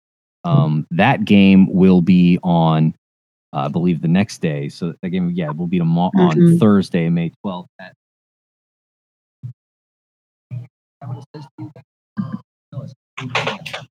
[0.45, 2.95] Um, that game will be on,
[3.53, 4.68] uh, I believe, the next day.
[4.68, 6.57] So that game, yeah, will be tomorrow on mm-hmm.
[6.57, 7.68] Thursday, May twelfth.
[7.81, 7.95] At-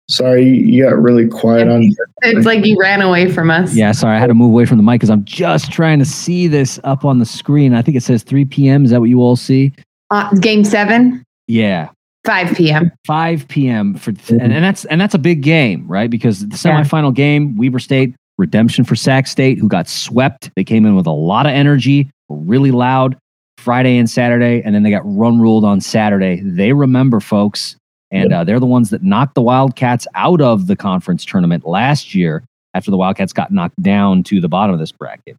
[0.09, 1.91] Sorry, you got really quiet on.
[2.21, 3.75] It's like you ran away from us.
[3.75, 6.05] Yeah, sorry, I had to move away from the mic because I'm just trying to
[6.05, 7.73] see this up on the screen.
[7.73, 8.85] I think it says 3 p.m.
[8.85, 9.73] Is that what you all see?
[10.11, 11.25] Uh, game seven.
[11.47, 11.89] Yeah,
[12.27, 12.91] 5 p.m.
[13.05, 13.95] 5 p.m.
[13.95, 16.09] for and, and that's and that's a big game, right?
[16.09, 17.23] Because the semifinal yeah.
[17.23, 20.51] game, Weber State redemption for Sac State, who got swept.
[20.57, 23.17] They came in with a lot of energy, really loud
[23.57, 26.41] Friday and Saturday, and then they got run ruled on Saturday.
[26.43, 27.77] They remember, folks,
[28.11, 28.41] and yep.
[28.41, 32.43] uh, they're the ones that knocked the Wildcats out of the conference tournament last year
[32.73, 35.37] after the Wildcats got knocked down to the bottom of this bracket.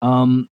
[0.00, 0.48] Um,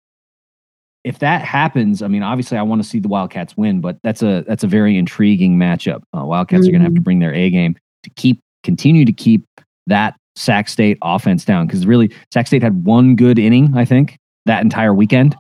[1.04, 4.22] if that happens, I mean, obviously, I want to see the Wildcats win, but that's
[4.22, 6.02] a that's a very intriguing matchup.
[6.16, 9.14] Uh, Wildcats are going to have to bring their A game to keep continue to
[9.14, 9.44] keep
[9.88, 14.18] that Sac State offense down because really, Sac State had one good inning, I think,
[14.46, 15.36] that entire weekend.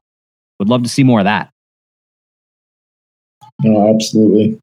[0.59, 1.49] Would love to see more of that.
[3.63, 4.59] No, absolutely.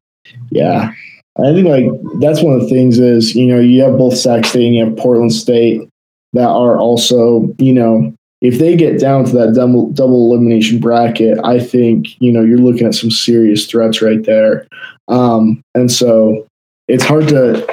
[0.51, 0.93] Yeah.
[1.37, 1.85] I think like
[2.19, 4.85] that's one of the things is, you know, you have both Sac State and you
[4.85, 5.87] have Portland State
[6.33, 11.37] that are also, you know, if they get down to that double double elimination bracket,
[11.43, 14.67] I think, you know, you're looking at some serious threats right there.
[15.07, 16.47] Um, and so
[16.87, 17.65] it's hard to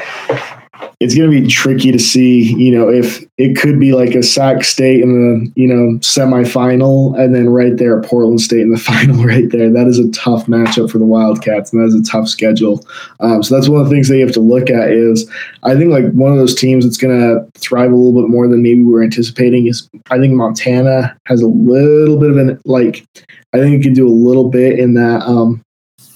[0.99, 4.23] it's going to be tricky to see, you know, if it could be like a
[4.23, 8.79] Sac State in the, you know, semifinal and then right there Portland State in the
[8.79, 9.71] final right there.
[9.71, 12.87] That is a tough matchup for the Wildcats and that is a tough schedule.
[13.21, 15.31] Um, so that's one of the things they have to look at is
[15.65, 18.49] I think like one of those teams that's going to thrive a little bit more
[18.49, 22.59] than maybe we are anticipating is I think Montana has a little bit of an,
[22.65, 23.05] like,
[23.53, 25.63] I think it can do a little bit in that, um,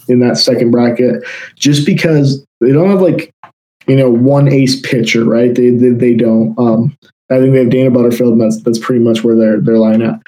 [0.08, 1.22] in that second bracket
[1.56, 3.32] just because they don't have like
[3.86, 5.54] you know, one ace pitcher, right?
[5.54, 6.58] They they, they don't.
[6.58, 6.96] Um,
[7.30, 10.02] I think they have Dana Butterfield, and that's that's pretty much where they're they're lying
[10.02, 10.20] at.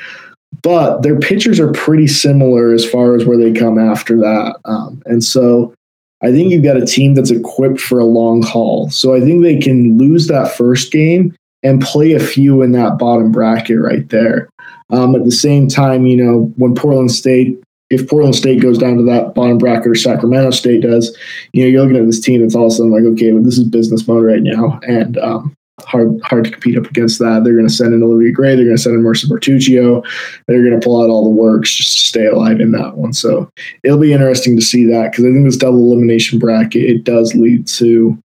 [0.62, 5.02] But their pitchers are pretty similar as far as where they come after that, um,
[5.06, 5.74] and so
[6.22, 8.88] I think you've got a team that's equipped for a long haul.
[8.90, 11.34] So I think they can lose that first game
[11.64, 14.48] and play a few in that bottom bracket right there.
[14.90, 17.58] Um, at the same time, you know, when Portland State
[17.92, 21.16] if Portland State goes down to that bottom bracket or Sacramento State does,
[21.52, 23.42] you know, you're looking at this team that's all of a sudden like, okay, well,
[23.42, 27.42] this is business mode right now, and um, hard hard to compete up against that.
[27.44, 30.04] They're going to send in Olivia Gray, they're going to send in Marissa Bertuccio,
[30.46, 33.12] they're going to pull out all the works just to stay alive in that one.
[33.12, 33.50] So
[33.84, 37.34] it'll be interesting to see that because I think this double elimination bracket it does
[37.34, 38.18] lead to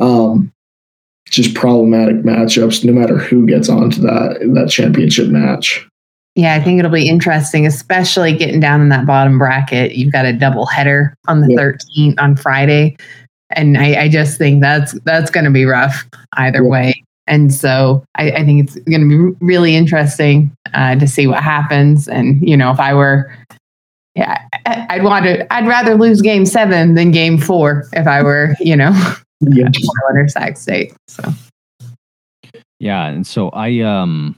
[0.00, 0.52] um,
[1.30, 5.86] just problematic matchups, no matter who gets onto that that championship match.
[6.38, 9.96] Yeah, I think it'll be interesting, especially getting down in that bottom bracket.
[9.96, 11.58] You've got a double header on the yeah.
[11.58, 12.96] 13th on Friday.
[13.50, 16.68] And I, I, just think that's that's going to be rough either yeah.
[16.68, 17.04] way.
[17.26, 21.42] And so I, I think it's going to be really interesting uh, to see what
[21.42, 22.06] happens.
[22.06, 23.34] And you know, if I were,
[24.14, 25.52] yeah, I'd want to.
[25.52, 28.90] I'd rather lose Game Seven than Game Four if I were, you know,
[29.40, 29.64] yeah.
[29.84, 30.94] Portland or Sac State.
[31.08, 31.32] So.
[32.78, 34.36] Yeah, and so I um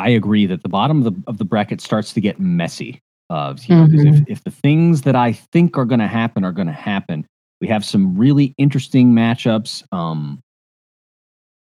[0.00, 3.00] I agree that the bottom of the of the bracket starts to get messy.
[3.28, 4.08] Uh, you know, mm-hmm.
[4.08, 7.26] if, if the things that I think are going to happen are going to happen,
[7.60, 9.84] we have some really interesting matchups.
[9.92, 10.40] Um,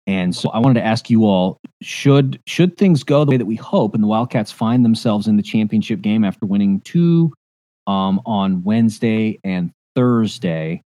[0.05, 3.45] and so I wanted to ask you all: should should things go the way that
[3.45, 7.34] we hope, and the Wildcats find themselves in the championship game after winning two
[7.88, 10.82] um, on Wednesday and Thursday?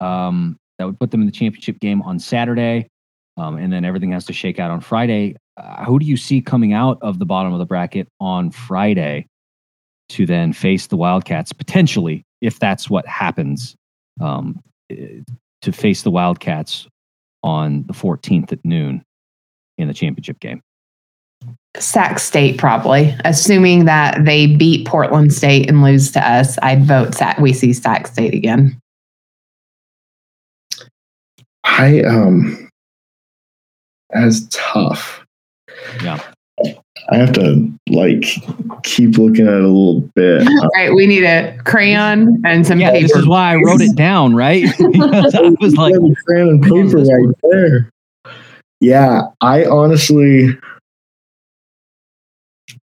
[0.00, 2.88] Um, that would put them in the championship game on Saturday,
[3.36, 6.40] um, and then everything has to shake out on Friday uh, who do you see
[6.40, 9.26] coming out of the bottom of the bracket on Friday
[10.08, 13.76] to then face the Wildcats potentially, if that's what happens,
[14.20, 15.20] um, eh,
[15.62, 16.88] to face the Wildcats
[17.42, 19.02] on the 14th at noon
[19.78, 20.62] in the championship game?
[21.76, 23.14] Sac State, probably.
[23.24, 27.38] Assuming that they beat Portland State and lose to us, I'd vote Sac.
[27.38, 28.80] We see Sac State again.
[31.64, 32.68] I um,
[34.12, 35.24] as tough
[36.02, 36.20] yeah.
[37.10, 38.24] I have to like
[38.82, 40.46] keep looking at it a little bit.
[40.74, 40.94] right.
[40.94, 43.08] We need a crayon and some yeah, paper.
[43.08, 44.64] This is why I wrote it down, right?
[44.92, 45.94] because I was like
[46.26, 47.90] crayon and paper right there.
[48.80, 50.56] Yeah, I honestly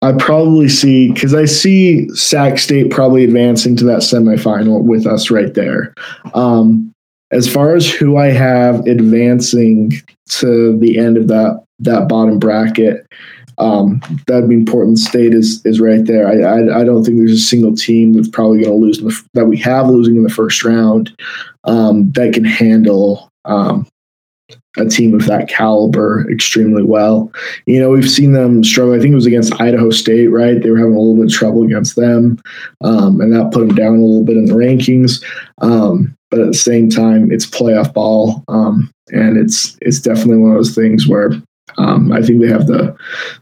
[0.04, 5.30] I probably see because I see Sac State probably advancing to that semifinal with us
[5.30, 5.94] right there.
[6.34, 6.92] Um,
[7.30, 9.92] as far as who I have advancing
[10.28, 13.06] to the end of that that bottom bracket,
[13.58, 16.26] um, that'd mean Portland State is is right there.
[16.26, 19.20] I, I, I don't think there's a single team that's probably going to lose the,
[19.34, 21.14] that we have losing in the first round
[21.64, 23.86] um, that can handle um,
[24.76, 27.32] a team of that caliber extremely well.
[27.66, 28.94] You know, we've seen them struggle.
[28.94, 30.60] I think it was against Idaho State, right?
[30.60, 32.40] They were having a little bit of trouble against them,
[32.80, 35.22] um, and that put them down a little bit in the rankings.
[35.58, 40.50] Um, but at the same time, it's playoff ball, um, and it's it's definitely one
[40.50, 41.30] of those things where
[41.78, 42.96] um, I think they have the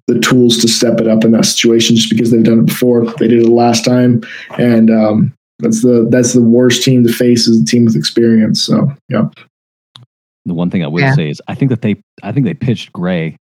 [0.07, 3.05] the tools to step it up in that situation, just because they've done it before.
[3.19, 4.23] They did it last time,
[4.59, 8.63] and um, that's the that's the worst team to face is a team with experience.
[8.63, 9.29] So, yeah.
[10.45, 11.15] The one thing I will yeah.
[11.15, 13.37] say is I think that they I think they pitched Gray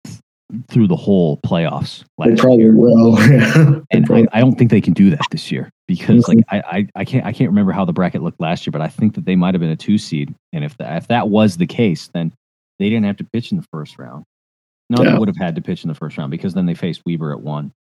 [0.70, 2.04] through the whole playoffs.
[2.24, 2.76] They probably year.
[2.76, 3.18] will,
[3.92, 6.40] and I, I, don't think they can do that this year because mm-hmm.
[6.40, 8.82] like I, I, I can't I can't remember how the bracket looked last year, but
[8.82, 11.30] I think that they might have been a two seed, and if that if that
[11.30, 12.34] was the case, then
[12.80, 14.26] they didn't have to pitch in the first round.
[14.90, 15.12] No, yeah.
[15.12, 17.32] they would have had to pitch in the first round because then they faced Weber
[17.32, 17.72] at one.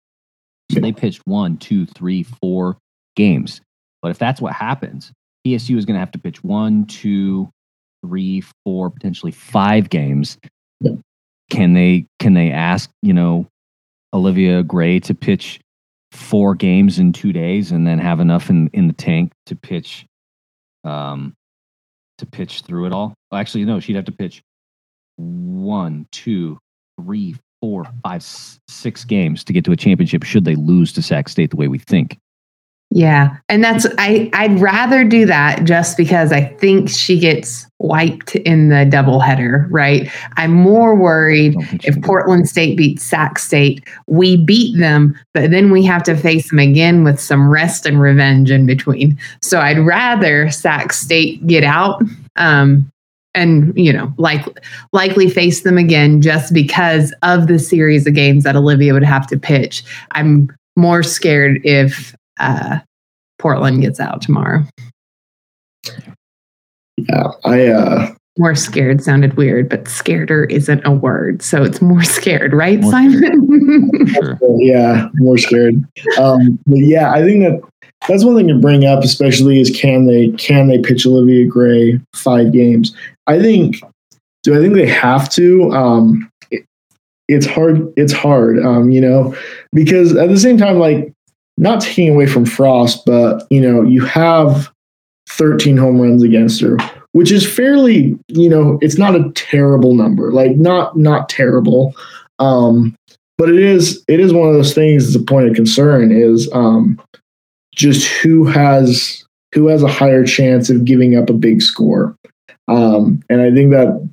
[0.70, 2.76] So they pitched one, two, three, four
[3.16, 3.62] games.
[4.02, 5.12] But if that's what happens,
[5.46, 7.50] PSU is going to have to pitch one, two,
[8.04, 10.38] three, four, potentially five games.
[10.80, 10.92] Yeah.
[11.50, 13.46] Can they can they ask you know
[14.12, 15.60] Olivia Gray to pitch
[16.12, 20.04] four games in two days and then have enough in in the tank to pitch
[20.84, 21.34] um
[22.18, 23.14] to pitch through it all?
[23.30, 24.42] Well, actually, no, she'd have to pitch
[25.16, 26.58] one, two,
[26.98, 30.24] three, four, five, six games to get to a championship.
[30.24, 32.18] Should they lose to Sac State the way we think?
[32.90, 33.36] Yeah.
[33.50, 38.70] And that's I I'd rather do that just because I think she gets wiped in
[38.70, 40.10] the doubleheader, right?
[40.38, 45.14] I'm more worried Don't think she if Portland State beats Sac State, we beat them,
[45.34, 49.18] but then we have to face them again with some rest and revenge in between.
[49.42, 52.02] So I'd rather Sac State get out
[52.36, 52.90] um,
[53.38, 54.44] and you know, like
[54.92, 59.26] likely face them again just because of the series of games that Olivia would have
[59.28, 59.82] to pitch.
[60.12, 62.78] I'm more scared if uh,
[63.38, 64.64] Portland gets out tomorrow.
[66.96, 72.02] Yeah, I uh, More scared sounded weird, but scareder isn't a word, so it's more
[72.02, 73.90] scared, right, More Simon?
[74.08, 74.38] Sure.
[74.58, 75.74] yeah, more scared.
[76.18, 77.60] Um, but yeah, I think that
[78.08, 82.00] that's one thing to bring up, especially is can they can they pitch Olivia Gray
[82.14, 82.94] five games?
[83.28, 83.80] I think.
[84.42, 85.70] Do I think they have to?
[85.72, 86.64] Um, it,
[87.28, 87.92] it's hard.
[87.96, 88.58] It's hard.
[88.58, 89.36] Um, you know,
[89.72, 91.12] because at the same time, like
[91.58, 94.72] not taking away from Frost, but you know, you have
[95.28, 96.78] 13 home runs against her,
[97.12, 100.32] which is fairly, you know, it's not a terrible number.
[100.32, 101.94] Like not not terrible.
[102.38, 102.96] Um,
[103.36, 106.48] but it is it is one of those things that's a point of concern is
[106.52, 107.00] um,
[107.74, 109.24] just who has
[109.54, 112.14] who has a higher chance of giving up a big score
[112.68, 114.08] um, and i think that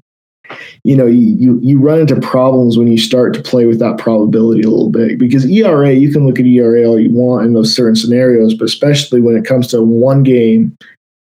[0.83, 3.97] you know you, you you run into problems when you start to play with that
[3.97, 7.53] probability a little bit because era you can look at era all you want in
[7.53, 10.75] those certain scenarios but especially when it comes to one game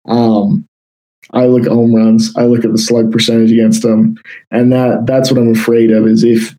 [0.06, 0.68] um,
[1.32, 2.36] I look at home runs.
[2.36, 4.18] I look at the slug percentage against them,
[4.52, 6.08] and that that's what I'm afraid of.
[6.08, 6.56] Is if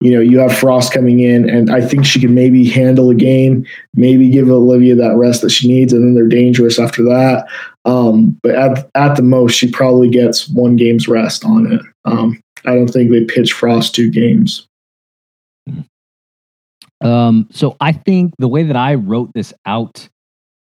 [0.00, 3.14] you know you have Frost coming in, and I think she can maybe handle a
[3.14, 7.46] game, maybe give Olivia that rest that she needs, and then they're dangerous after that.
[7.84, 11.80] Um, but at at the most, she probably gets one game's rest on it.
[12.04, 14.66] Um, I don't think they pitch Frost two games.
[17.00, 20.08] Um, so I think the way that I wrote this out,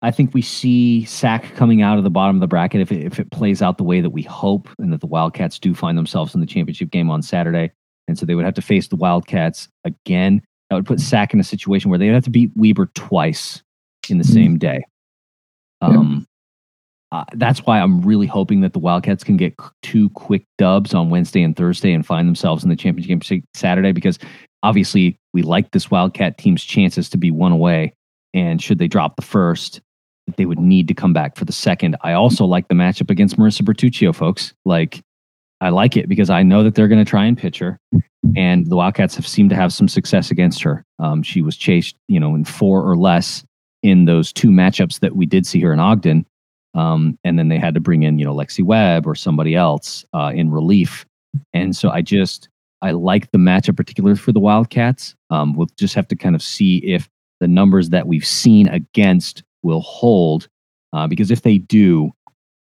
[0.01, 3.05] I think we see Sac coming out of the bottom of the bracket if it,
[3.05, 5.97] if it plays out the way that we hope, and that the Wildcats do find
[5.97, 7.71] themselves in the championship game on Saturday,
[8.07, 10.41] and so they would have to face the Wildcats again.
[10.69, 13.61] That would put Sac in a situation where they'd have to beat Weber twice
[14.09, 14.33] in the Mhm.
[14.33, 14.83] same day.
[15.81, 15.87] Yeah.
[15.89, 16.25] Um,
[17.11, 20.93] uh, that's why I'm really hoping that the Wildcats can get c- two quick dubs
[20.93, 24.19] on Wednesday and Thursday and find themselves in the championship game Saturday because
[24.63, 27.93] obviously we like this Wildcat team's chances to be one away.
[28.33, 29.79] And should they drop the first,
[30.35, 31.95] they would need to come back for the second.
[32.03, 34.53] I also like the matchup against Marissa Bertuccio, folks.
[34.65, 35.01] Like,
[35.61, 37.79] I like it because I know that they're going to try and pitch her,
[38.35, 40.83] and the Wildcats have seemed to have some success against her.
[40.99, 43.43] Um, she was chased, you know, in four or less
[43.83, 46.25] in those two matchups that we did see her in Ogden.
[46.75, 50.05] Um, and then they had to bring in, you know, Lexi Webb or somebody else
[50.13, 51.05] uh, in relief.
[51.53, 52.49] And so I just,
[52.81, 55.15] I like the matchup, particularly for the Wildcats.
[55.29, 59.43] Um, we'll just have to kind of see if the numbers that we've seen against
[59.63, 60.47] will hold.
[60.93, 62.11] Uh, because if they do,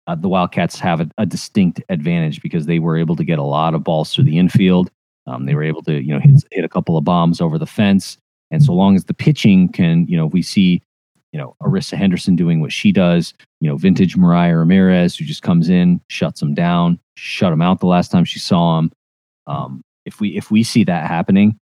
[0.09, 3.43] uh, the Wildcats have a, a distinct advantage because they were able to get a
[3.45, 4.91] lot of balls through the infield.
[5.27, 7.67] Um, they were able to, you know, hit, hit a couple of bombs over the
[7.67, 8.17] fence.
[8.51, 10.83] And so long as the pitching can, you know, if we see,
[11.33, 15.43] you know, Arissa Henderson doing what she does, you know, vintage Mariah Ramirez, who just
[15.43, 18.91] comes in, shuts them down, shut them out the last time she saw him.
[19.47, 21.59] Um, if we if we see that happening,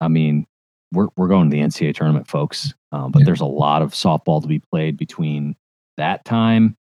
[0.00, 0.46] I mean,
[0.92, 2.72] we're we're going to the NCAA tournament, folks.
[2.92, 3.26] Um, but Yeah.
[3.26, 5.56] there's a lot of softball to be played between
[5.96, 6.76] that time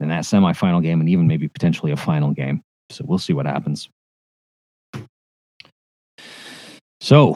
[0.00, 2.62] and that semifinal game, and even maybe potentially a final game.
[2.90, 3.88] So we'll see what happens.
[7.00, 7.32] So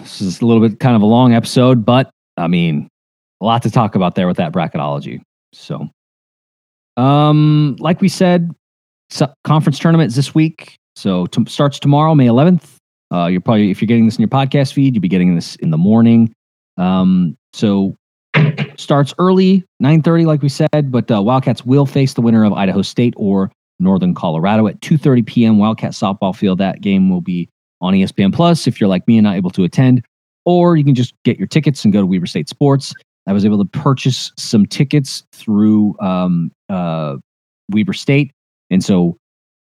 [0.00, 2.88] this is a little bit kind of a long episode, but I mean,
[3.40, 5.20] a lot to talk about there with that bracketology.
[5.52, 5.88] So,
[6.96, 8.50] um, like we said,
[9.44, 10.76] conference tournaments this week.
[10.96, 12.76] So t- starts tomorrow, May 11th.
[13.12, 15.56] Uh, you're probably if you're getting this in your podcast feed, you'll be getting this
[15.56, 16.32] in the morning.
[16.78, 17.94] Um, so
[18.78, 20.90] starts early, 9:30, like we said.
[20.90, 25.26] But uh, Wildcats will face the winner of Idaho State or Northern Colorado at 2:30
[25.26, 25.58] p.m.
[25.58, 26.58] Wildcat softball field.
[26.58, 27.48] That game will be
[27.80, 30.04] on ESPN Plus if you're like me and not able to attend,
[30.44, 32.94] or you can just get your tickets and go to Weber State Sports.
[33.26, 37.16] I was able to purchase some tickets through um, uh,
[37.70, 38.32] Weber State,
[38.70, 39.16] and so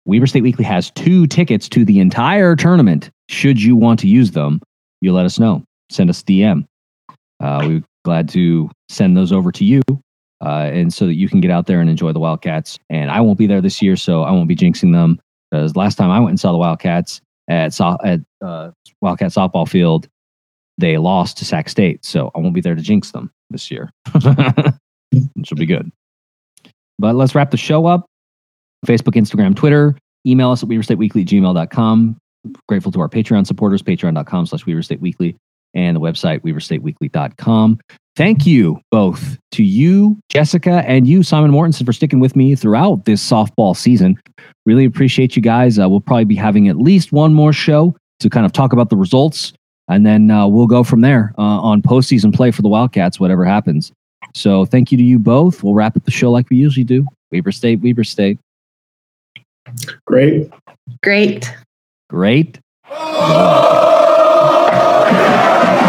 [0.06, 3.10] Weber State Weekly has two tickets to the entire tournament.
[3.30, 4.60] Should you want to use them,
[5.01, 5.64] you let us know.
[5.89, 6.66] Send us DM.
[7.39, 9.82] uh, we're glad to send those over to you.
[10.43, 12.78] Uh, and so that you can get out there and enjoy the Wildcats.
[12.89, 15.20] And I won't be there this year, so I won't be jinxing them.
[15.49, 19.68] Because last time I went and saw the Wildcats at so- at uh, Wildcat softball
[19.68, 20.10] field,
[20.78, 23.89] they lost to Sac State, so I won't be there to jinx them this year,
[24.14, 25.91] which will be good.
[26.99, 28.06] But let's wrap the show up.
[28.86, 29.97] Facebook, Instagram, Twitter.
[30.26, 32.18] Email us at weberstateweekly gmail.com.
[32.68, 35.36] Grateful to our Patreon supporters, patreon.com slash weberstateweekly
[35.74, 37.80] and the website weberstateweekly.com.
[38.16, 43.06] Thank you both to you, Jessica, and you, Simon Mortensen, for sticking with me throughout
[43.06, 44.20] this softball season.
[44.68, 45.80] Really appreciate you guys.
[45.80, 48.92] Uh, we'll probably be having at least one more show to kind of talk about
[48.92, 49.54] the results,
[49.88, 53.44] and then uh, we'll go from there uh, on postseason play for the Wildcats, whatever
[53.46, 53.92] happens.
[54.36, 55.64] So thank you to you both.
[55.64, 57.08] We'll wrap up the show like we usually do.
[57.32, 58.38] Weber State, Weber State.
[60.06, 60.52] Great.
[61.02, 61.52] Great.
[62.10, 62.60] Great.
[65.16, 65.83] Thank you.